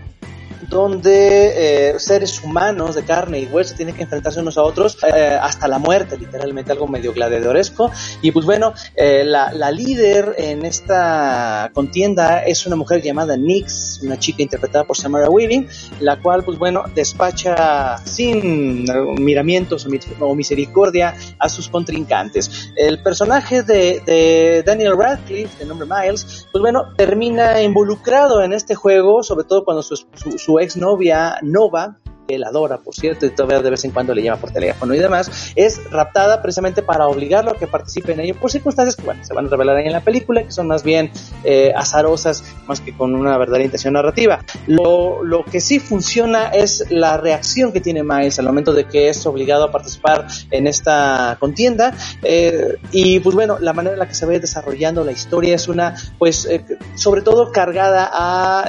donde 0.70 1.94
eh, 1.94 2.00
seres 2.00 2.44
humanos 2.44 2.96
de 2.96 3.04
carne 3.04 3.40
y 3.40 3.46
hueso 3.46 3.76
tienen 3.76 3.96
que 3.96 4.04
enfrentarse 4.04 4.40
unos 4.40 4.58
a 4.58 4.64
otros 4.64 4.98
eh, 5.04 5.38
hasta 5.42 5.68
la 5.68 5.80
muerte, 5.80 6.18
literalmente 6.18 6.72
algo 6.72 6.88
medio 6.88 7.14
gladiadoresco. 7.14 7.92
Y 8.22 8.32
pues 8.32 8.46
bueno, 8.46 8.74
eh, 8.96 9.24
la, 9.26 9.52
la, 9.54 9.72
líder 9.72 10.36
en 10.38 10.66
esta 10.66 11.72
contienda 11.74 12.40
es 12.40 12.66
una 12.66 12.76
mujer 12.76 13.02
llamada 13.02 13.38
Nix, 13.38 14.02
una 14.04 14.18
chica 14.18 14.42
interpretada 14.42 14.84
por 14.84 14.98
Samara 14.98 15.30
Weaving, 15.30 15.68
la 16.00 16.20
cual 16.20 16.44
pues 16.44 16.58
bueno 16.58 16.84
despacha 16.96 17.98
sin 18.00 18.86
miramientos 19.20 19.88
o 20.20 20.36
misericordia 20.36 21.16
a 21.40 21.50
sus 21.50 21.70
contrincantes. 21.70 22.72
El 22.76 23.02
personaje 23.04 23.64
de, 23.64 24.02
de 24.06 24.64
Daniel 24.66 24.98
Radcliffe, 24.98 25.60
de 25.60 25.66
nombre 25.66 25.88
Miles, 25.88 26.48
pues 26.52 26.62
bueno, 26.62 26.94
termina 26.96 27.62
involucrado 27.62 28.42
en 28.42 28.54
este 28.54 28.76
juego, 28.76 29.24
sobre 29.24 29.46
todo 29.46 29.64
cuando 29.64 29.84
su, 29.84 29.96
su, 29.96 30.38
su 30.38 30.57
exnovia 30.60 31.40
Nova 31.42 31.96
él 32.28 32.44
adora, 32.44 32.78
por 32.78 32.96
cierto, 32.96 33.26
y 33.26 33.30
todavía 33.30 33.62
de 33.62 33.70
vez 33.70 33.84
en 33.86 33.92
cuando 33.92 34.14
le 34.14 34.22
llama 34.22 34.40
por 34.40 34.52
teléfono 34.52 34.94
y 34.94 35.00
demás, 35.00 35.52
es 35.56 35.80
raptada 35.92 36.42
precisamente 36.42 36.82
para 36.82 37.08
obligarlo 37.08 37.52
a 37.52 37.58
que 37.58 37.68
participe 37.68 38.14
en 38.14 38.20
ello 38.20 38.36
por 38.36 38.52
circunstancias 38.52 38.96
que, 38.96 39.04
bueno, 39.04 39.24
se 39.24 39.34
van 39.34 39.48
a 39.48 39.50
revelar 39.50 39.78
ahí 39.78 39.86
en 39.86 39.94
la 39.94 40.02
película, 40.02 40.44
que 40.44 40.52
son 40.52 40.68
más 40.68 40.84
bien 40.84 41.12
eh, 41.44 41.74
azarosas, 41.76 42.44
más 42.68 42.82
que 42.82 42.96
con 42.96 43.16
una 43.16 43.38
verdadera 43.38 43.66
intención 43.66 43.94
narrativa. 43.94 44.40
Lo, 44.68 45.24
lo 45.24 45.44
que 45.46 45.62
sí 45.62 45.80
funciona 45.80 46.48
es 46.48 46.86
la 46.90 47.18
reacción 47.18 47.72
que 47.72 47.82
tiene 47.82 48.04
Miles 48.04 48.40
al 48.40 48.46
momento 48.46 48.74
de 48.74 48.86
que 48.86 49.10
es 49.10 49.26
obligado 49.26 49.66
a 49.66 49.72
participar 49.72 50.28
en 50.52 50.68
esta 50.68 51.38
contienda, 51.40 51.94
eh, 52.24 52.78
y 52.92 53.20
pues 53.20 53.36
bueno, 53.36 53.58
la 53.60 53.74
manera 53.74 53.94
en 53.94 54.00
la 54.00 54.08
que 54.08 54.16
se 54.16 54.26
va 54.26 54.34
desarrollando 54.34 55.04
la 55.04 55.12
historia 55.12 55.56
es 55.56 55.68
una, 55.68 55.96
pues, 56.20 56.46
eh, 56.46 56.64
sobre 56.96 57.22
todo 57.22 57.52
cargada 57.52 58.10
a 58.12 58.66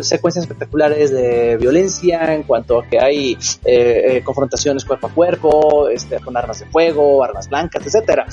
secuencias 0.00 0.44
espectaculares 0.44 1.10
de 1.10 1.56
violencia 1.56 2.34
en 2.34 2.42
cuanto 2.44 2.80
a 2.80 2.86
que 2.86 2.98
hay 3.02 3.38
eh, 3.64 4.16
eh, 4.16 4.22
confrontaciones 4.22 4.84
cuerpo 4.84 5.08
a 5.08 5.10
cuerpo, 5.10 5.88
este, 5.88 6.20
con 6.20 6.36
armas 6.36 6.60
de 6.60 6.66
fuego, 6.66 7.22
armas 7.22 7.48
blancas, 7.48 7.84
etcétera. 7.84 8.26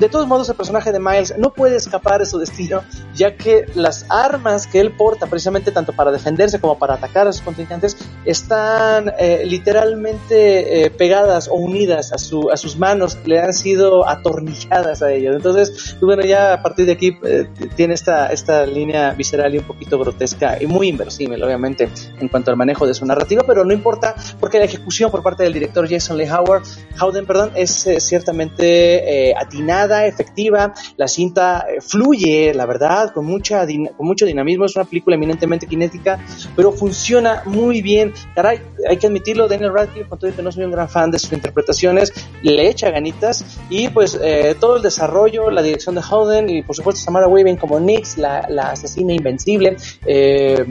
De 0.00 0.08
todos 0.08 0.26
modos, 0.26 0.48
el 0.48 0.56
personaje 0.56 0.92
de 0.92 0.98
Miles 0.98 1.34
no 1.36 1.52
puede 1.52 1.76
escapar 1.76 2.20
de 2.20 2.24
su 2.24 2.38
destino, 2.38 2.80
ya 3.14 3.36
que 3.36 3.66
las 3.74 4.06
armas 4.08 4.66
que 4.66 4.80
él 4.80 4.92
porta, 4.92 5.26
precisamente 5.26 5.72
tanto 5.72 5.92
para 5.92 6.10
defenderse 6.10 6.58
como 6.58 6.78
para 6.78 6.94
atacar 6.94 7.28
a 7.28 7.34
sus 7.34 7.42
contrincantes, 7.42 7.98
están 8.24 9.12
eh, 9.18 9.42
literalmente 9.44 10.86
eh, 10.86 10.90
pegadas 10.90 11.48
o 11.48 11.56
unidas 11.56 12.14
a, 12.14 12.18
su, 12.18 12.48
a 12.50 12.56
sus 12.56 12.78
manos, 12.78 13.18
le 13.26 13.40
han 13.40 13.52
sido 13.52 14.08
atornilladas 14.08 15.02
a 15.02 15.12
ellos. 15.12 15.36
Entonces, 15.36 15.70
pues 15.70 16.00
bueno, 16.00 16.22
ya 16.22 16.54
a 16.54 16.62
partir 16.62 16.86
de 16.86 16.92
aquí 16.92 17.18
eh, 17.22 17.50
tiene 17.76 17.92
esta, 17.92 18.28
esta 18.28 18.64
línea 18.64 19.10
visceral 19.10 19.54
y 19.54 19.58
un 19.58 19.64
poquito 19.64 19.98
grotesca 19.98 20.56
y 20.62 20.66
muy 20.66 20.88
inverosímil, 20.88 21.42
obviamente, 21.44 21.90
en 22.18 22.28
cuanto 22.28 22.50
al 22.50 22.56
manejo 22.56 22.86
de 22.86 22.94
su 22.94 23.04
narrativa, 23.04 23.44
pero 23.46 23.66
no 23.66 23.74
importa 23.74 24.14
porque 24.40 24.58
la 24.58 24.64
ejecución 24.64 25.10
por 25.10 25.22
parte 25.22 25.42
del 25.42 25.52
director 25.52 25.86
Jason 25.86 26.16
Lee 26.16 26.30
Howard, 26.30 26.62
Howden, 26.98 27.26
perdón, 27.26 27.52
es 27.54 27.86
ciertamente 27.98 29.34
atinada 29.36 29.89
efectiva, 30.06 30.72
la 30.96 31.08
cinta 31.08 31.66
fluye, 31.80 32.52
la 32.54 32.66
verdad, 32.66 33.12
con, 33.12 33.26
mucha 33.26 33.66
con 33.66 34.06
mucho 34.06 34.26
dinamismo, 34.26 34.64
es 34.64 34.76
una 34.76 34.84
película 34.84 35.16
eminentemente 35.16 35.66
cinética, 35.66 36.18
pero 36.56 36.72
funciona 36.72 37.42
muy 37.46 37.82
bien. 37.82 38.12
Caray, 38.34 38.60
hay 38.88 38.96
que 38.96 39.06
admitirlo, 39.06 39.48
Daniel 39.48 39.72
Radcliffe, 39.72 40.08
con 40.08 40.18
todo 40.18 40.34
que 40.34 40.42
no 40.42 40.52
soy 40.52 40.64
un 40.64 40.72
gran 40.72 40.88
fan 40.88 41.10
de 41.10 41.18
sus 41.18 41.32
interpretaciones, 41.32 42.12
le 42.42 42.68
echa 42.68 42.90
ganitas 42.90 43.44
y 43.68 43.88
pues 43.88 44.18
eh, 44.22 44.56
todo 44.58 44.76
el 44.76 44.82
desarrollo, 44.82 45.50
la 45.50 45.62
dirección 45.62 45.94
de 45.94 46.02
Howden 46.02 46.48
y 46.48 46.62
por 46.62 46.76
supuesto 46.76 47.00
Samara 47.00 47.28
Weaving 47.28 47.56
como 47.56 47.80
Nix, 47.80 48.18
la, 48.18 48.46
la 48.48 48.70
asesina 48.70 49.12
invencible, 49.12 49.76
eh, 50.06 50.64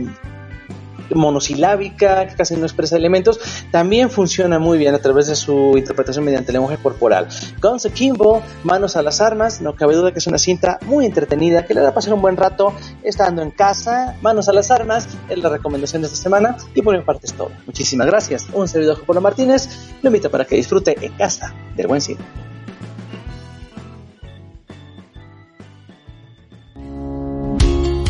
monosilábica, 1.16 2.28
que 2.28 2.36
casi 2.36 2.56
no 2.56 2.66
expresa 2.66 2.96
elementos, 2.96 3.40
también 3.72 4.10
funciona 4.10 4.60
muy 4.60 4.78
bien 4.78 4.96
a 4.96 5.00
través 5.00 5.28
de 5.28 5.36
su 5.36 5.74
interpretación 5.78 6.26
mediante 6.26 6.52
lenguaje 6.52 6.78
corporal. 6.78 7.28
Guns 7.62 7.86
Akimbo, 7.86 8.42
Manos 8.64 8.96
a 8.96 9.02
las 9.02 9.22
Armas, 9.22 9.62
no 9.62 9.76
cabe 9.76 9.96
duda 9.96 10.12
que 10.12 10.20
es 10.20 10.28
una 10.28 10.38
cinta 10.38 10.80
muy 10.86 11.06
entretenida, 11.06 11.66
que 11.66 11.74
le 11.74 11.82
da 11.82 11.90
a 11.90 11.94
pasar 11.94 12.14
un 12.14 12.22
buen 12.22 12.38
rato 12.38 12.74
estando 13.04 13.42
en 13.42 13.52
casa. 13.52 14.16
Manos 14.22 14.50
a 14.50 14.54
las 14.54 14.72
Armas 14.72 15.08
es 15.30 15.38
la 15.38 15.50
recomendación 15.50 16.02
de 16.02 16.08
esta 16.08 16.20
semana 16.20 16.58
y 16.74 16.82
por 16.82 16.98
mi 16.98 17.04
parte 17.04 17.26
es 17.26 17.34
todo. 17.34 17.52
Muchísimas 17.66 18.08
gracias. 18.08 18.48
Un 18.54 18.68
servidor 18.68 19.04
Pablo 19.06 19.22
Martínez 19.22 19.68
lo 20.02 20.10
invito 20.10 20.30
para 20.30 20.46
que 20.46 20.56
disfrute 20.56 20.96
en 21.02 21.14
casa 21.14 21.54
del 21.76 21.88
buen 21.88 22.02
cine. 22.02 22.20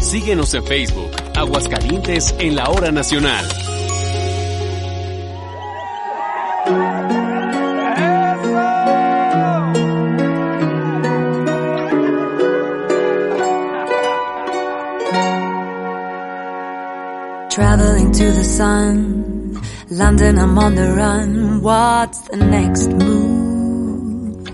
Síguenos 0.01 0.53
en 0.55 0.63
Facebook, 0.63 1.11
Aguascalientes 1.39 2.35
en 2.37 2.53
la 2.53 2.69
hora 2.69 2.91
nacional. 2.91 3.45
Traveling 17.49 18.11
to 18.11 18.31
the 18.31 18.43
sun, 18.43 19.61
London, 19.91 20.37
I'm 20.37 20.59
on 20.59 20.75
the 20.75 20.91
run. 20.91 21.61
What's 21.61 22.19
the 22.27 22.35
next 22.35 22.89
move? 22.89 24.45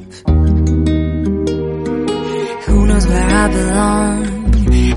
Who 2.68 2.86
knows 2.86 3.08
where 3.08 3.28
I 3.28 3.48
belong? 3.48 4.35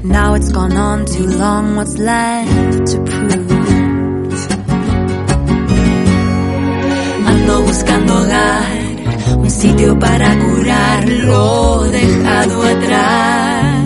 Now 0.05 0.35
it's 0.35 0.53
gone 0.53 0.77
on 0.77 1.07
too 1.07 1.27
long, 1.27 1.77
what's 1.77 1.99
left 1.99 2.87
to 2.93 2.99
prove? 2.99 3.49
Ando 7.27 7.63
buscando 7.63 8.15
hogar, 8.15 9.39
un 9.39 9.51
sitio 9.51 9.99
para 9.99 10.39
curar 10.39 11.09
lo 11.09 11.85
dejado 11.91 12.63
atrás. 12.63 13.79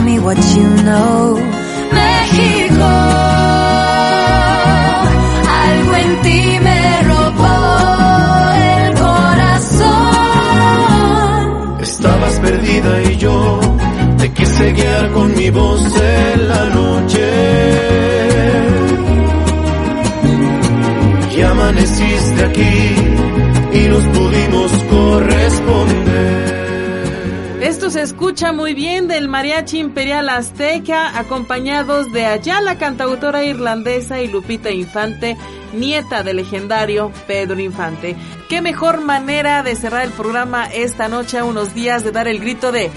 Tell 0.00 0.08
me 0.08 0.18
what 0.18 0.38
you 0.56 0.68
know. 0.86 1.36
México, 1.92 2.90
algo 5.64 5.94
en 6.04 6.22
ti 6.22 6.40
me 6.66 7.02
robó 7.10 7.56
el 8.72 8.94
corazón. 9.04 9.90
Estabas 11.82 12.34
perdida 12.40 13.02
y 13.10 13.16
yo 13.18 13.60
te 14.16 14.32
quise 14.32 14.72
guiar 14.72 15.10
con 15.12 15.34
mi 15.36 15.50
voz 15.50 15.82
en 15.84 16.48
la 16.48 16.64
noche. 16.78 17.28
Y 21.36 21.42
amaneciste 21.42 22.44
aquí 22.46 23.09
escucha 28.20 28.52
muy 28.52 28.74
bien 28.74 29.08
del 29.08 29.28
Mariachi 29.28 29.78
Imperial 29.78 30.28
Azteca, 30.28 31.18
acompañados 31.18 32.12
de 32.12 32.26
Ayala, 32.26 32.76
cantautora 32.76 33.44
irlandesa, 33.44 34.20
y 34.20 34.28
Lupita 34.28 34.70
Infante, 34.70 35.38
nieta 35.72 36.22
del 36.22 36.36
legendario 36.36 37.10
Pedro 37.26 37.58
Infante. 37.58 38.16
Qué 38.50 38.60
mejor 38.60 39.00
manera 39.00 39.62
de 39.62 39.74
cerrar 39.74 40.04
el 40.04 40.10
programa 40.10 40.66
esta 40.66 41.08
noche 41.08 41.38
a 41.38 41.44
unos 41.44 41.72
días 41.72 42.04
de 42.04 42.12
dar 42.12 42.28
el 42.28 42.40
grito 42.40 42.72
de 42.72 42.90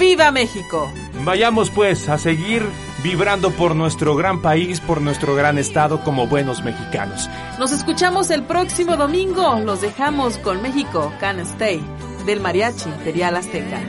¡Viva 0.00 0.32
México! 0.32 0.92
Vayamos 1.22 1.70
pues 1.70 2.08
a 2.08 2.18
seguir 2.18 2.64
vibrando 3.04 3.52
por 3.52 3.76
nuestro 3.76 4.16
gran 4.16 4.42
país, 4.42 4.80
por 4.80 5.00
nuestro 5.00 5.36
gran 5.36 5.58
estado 5.58 6.02
como 6.02 6.26
buenos 6.26 6.64
mexicanos. 6.64 7.30
Nos 7.60 7.70
escuchamos 7.70 8.30
el 8.30 8.42
próximo 8.42 8.96
domingo. 8.96 9.60
Los 9.64 9.80
dejamos 9.80 10.38
con 10.38 10.60
México 10.60 11.12
Can 11.20 11.38
Stay 11.38 11.80
del 12.26 12.40
Mariachi 12.40 12.88
Imperial 12.88 13.36
Azteca. 13.36 13.80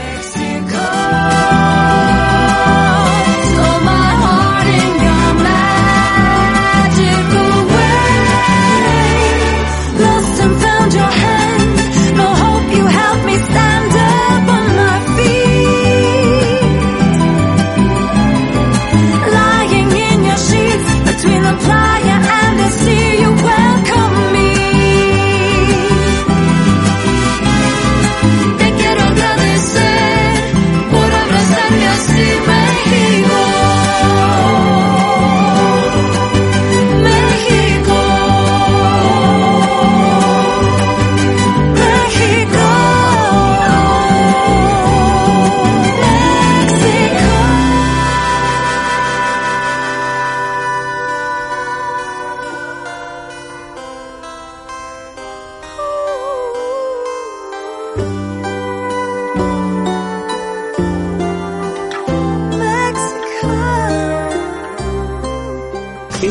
Mexico. 0.00 1.79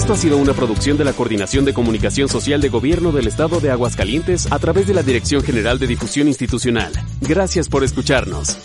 Esto 0.10 0.18
ha 0.18 0.22
sido 0.24 0.38
una 0.38 0.56
producción 0.56 0.98
de 0.98 1.06
la 1.06 1.14
Coordinación 1.14 1.66
de 1.66 1.74
Comunicación 1.76 2.30
Social 2.30 2.62
de 2.62 2.70
Gobierno 2.70 3.12
del 3.12 3.28
Estado 3.28 3.60
de 3.60 3.70
Aguascalientes 3.70 4.52
a 4.52 4.58
través 4.58 4.88
de 4.88 4.96
la 4.96 5.04
Dirección 5.04 5.44
General 5.44 5.78
de 5.78 5.86
Difusión 5.86 6.28
Institucional. 6.28 6.92
Gracias 7.22 7.70
por 7.70 7.84
escucharnos. 7.84 8.58